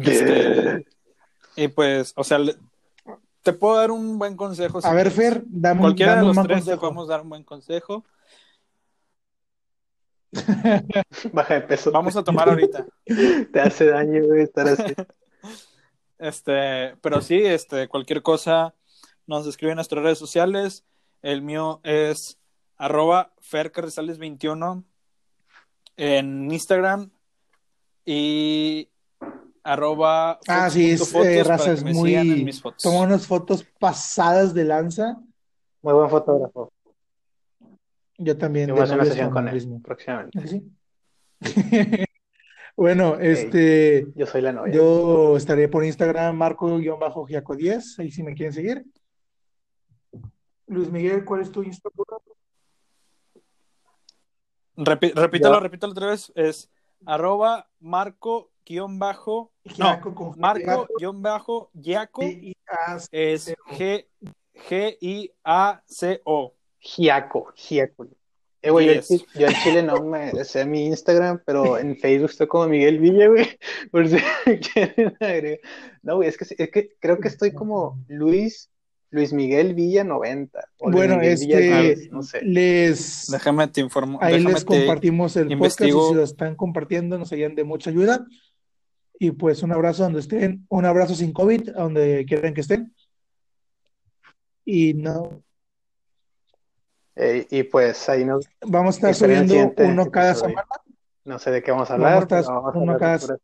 [0.00, 0.86] Este,
[1.56, 2.38] y pues, o sea,
[3.44, 4.80] te puedo dar un buen consejo.
[4.80, 5.10] si A ver.
[5.12, 6.80] Fer, dame, un- Cualquiera de dame los tres te consejo.
[6.80, 8.04] podemos dar un buen consejo.
[11.32, 11.92] Baja de peso.
[11.92, 12.86] Vamos a tomar ahorita.
[13.52, 14.94] Te hace daño, güey, estar así.
[16.16, 18.74] Este, pero sí, este, cualquier cosa
[19.26, 20.84] nos escribe en nuestras redes sociales.
[21.22, 22.38] El mío es
[22.78, 24.84] arroba fercarrizales21
[25.96, 27.10] en Instagram
[28.06, 28.88] y
[29.64, 32.44] arroba Ah, sí, es fotos eh, para raza, que es me sigan en muy.
[32.44, 32.82] mis fotos.
[32.82, 35.16] Toma unas fotos pasadas de lanza.
[35.82, 36.72] Muy buen fotógrafo.
[38.18, 39.82] Yo también, Yo de voy a hacer una sesión con él mismo.
[39.82, 40.38] próximamente.
[40.38, 40.62] ¿Ah, sí?
[42.76, 44.74] Bueno, este, Yo soy la novia.
[44.74, 48.84] yo estaré por Instagram, marco-giaco10, ahí si me quieren seguir.
[50.66, 52.18] Luis Miguel, ¿cuál es tu Instagram?
[54.76, 56.32] Repi- repítalo, repítalo otra vez.
[56.34, 56.68] Es
[57.06, 64.06] arroba marco guion bajo, no, Giaco con marco guion bajo yaco G-I-A- es G
[64.68, 66.54] G I A C O.
[66.80, 68.06] Giaco, Giaco.
[68.62, 69.10] Eh, güey, yo, Yes.
[69.48, 73.46] al chile no me sé mi Instagram, pero en Facebook estoy como Miguel Villa, güey.
[73.90, 74.16] Por si
[74.72, 75.58] quieren agregar.
[76.02, 78.70] No, güey, es que, es que creo que estoy como Luis,
[79.10, 80.58] Luis Miguel Villa 90.
[80.78, 82.40] O Luis Bueno, Miguel Villa este, 10, no sé.
[82.42, 84.18] les, Déjame te informo.
[84.22, 87.64] ahí déjame les te- compartimos el podcast y si lo están compartiendo nos harían de
[87.64, 88.26] mucha ayuda.
[89.24, 92.94] Y pues un abrazo donde estén, un abrazo sin COVID, a donde quieran que estén.
[94.66, 95.42] Y no,
[97.16, 100.50] Eh, y pues ahí no, vamos a estar subiendo uno cada episodio.
[100.50, 100.68] semana.
[101.24, 103.38] no sé de qué vamos a Vamos a hablar, estar vamos a uno cada-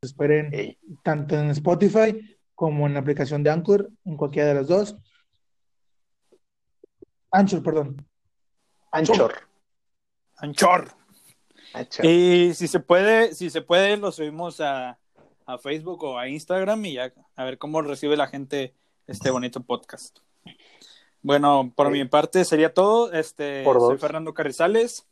[0.00, 4.68] Esperen Ey, tanto en Spotify como en la aplicación de Anchor, en cualquiera de las
[4.68, 4.96] dos.
[7.32, 8.06] Anchor, perdón.
[8.92, 9.34] Anchor.
[10.36, 10.84] Anchor.
[10.86, 11.03] Anchor.
[12.02, 14.98] Y si se puede, si se puede, lo subimos a,
[15.46, 18.74] a Facebook o a Instagram y ya a ver cómo recibe la gente
[19.06, 20.18] este bonito podcast.
[21.22, 21.92] Bueno, por Sí.
[21.94, 23.12] mi parte sería todo.
[23.12, 23.98] Este, Por soy.
[23.98, 25.06] Fernando Carrizales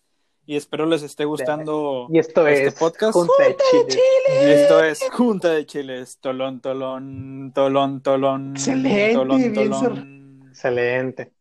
[0.45, 3.13] y espero les esté gustando Y esto este es podcast.
[3.15, 4.03] Junta de Chile.
[4.45, 10.45] Y esto es Junta de Chiles, tolón, tolón, tolón, tolón, Excelente, tolón, tolón.
[10.49, 11.33] Excelente.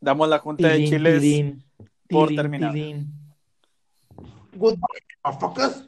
[0.00, 1.54] Damos la Junta de Chiles
[2.08, 2.74] por terminada.
[4.58, 4.76] go.
[5.26, 5.87] Motherfuckers.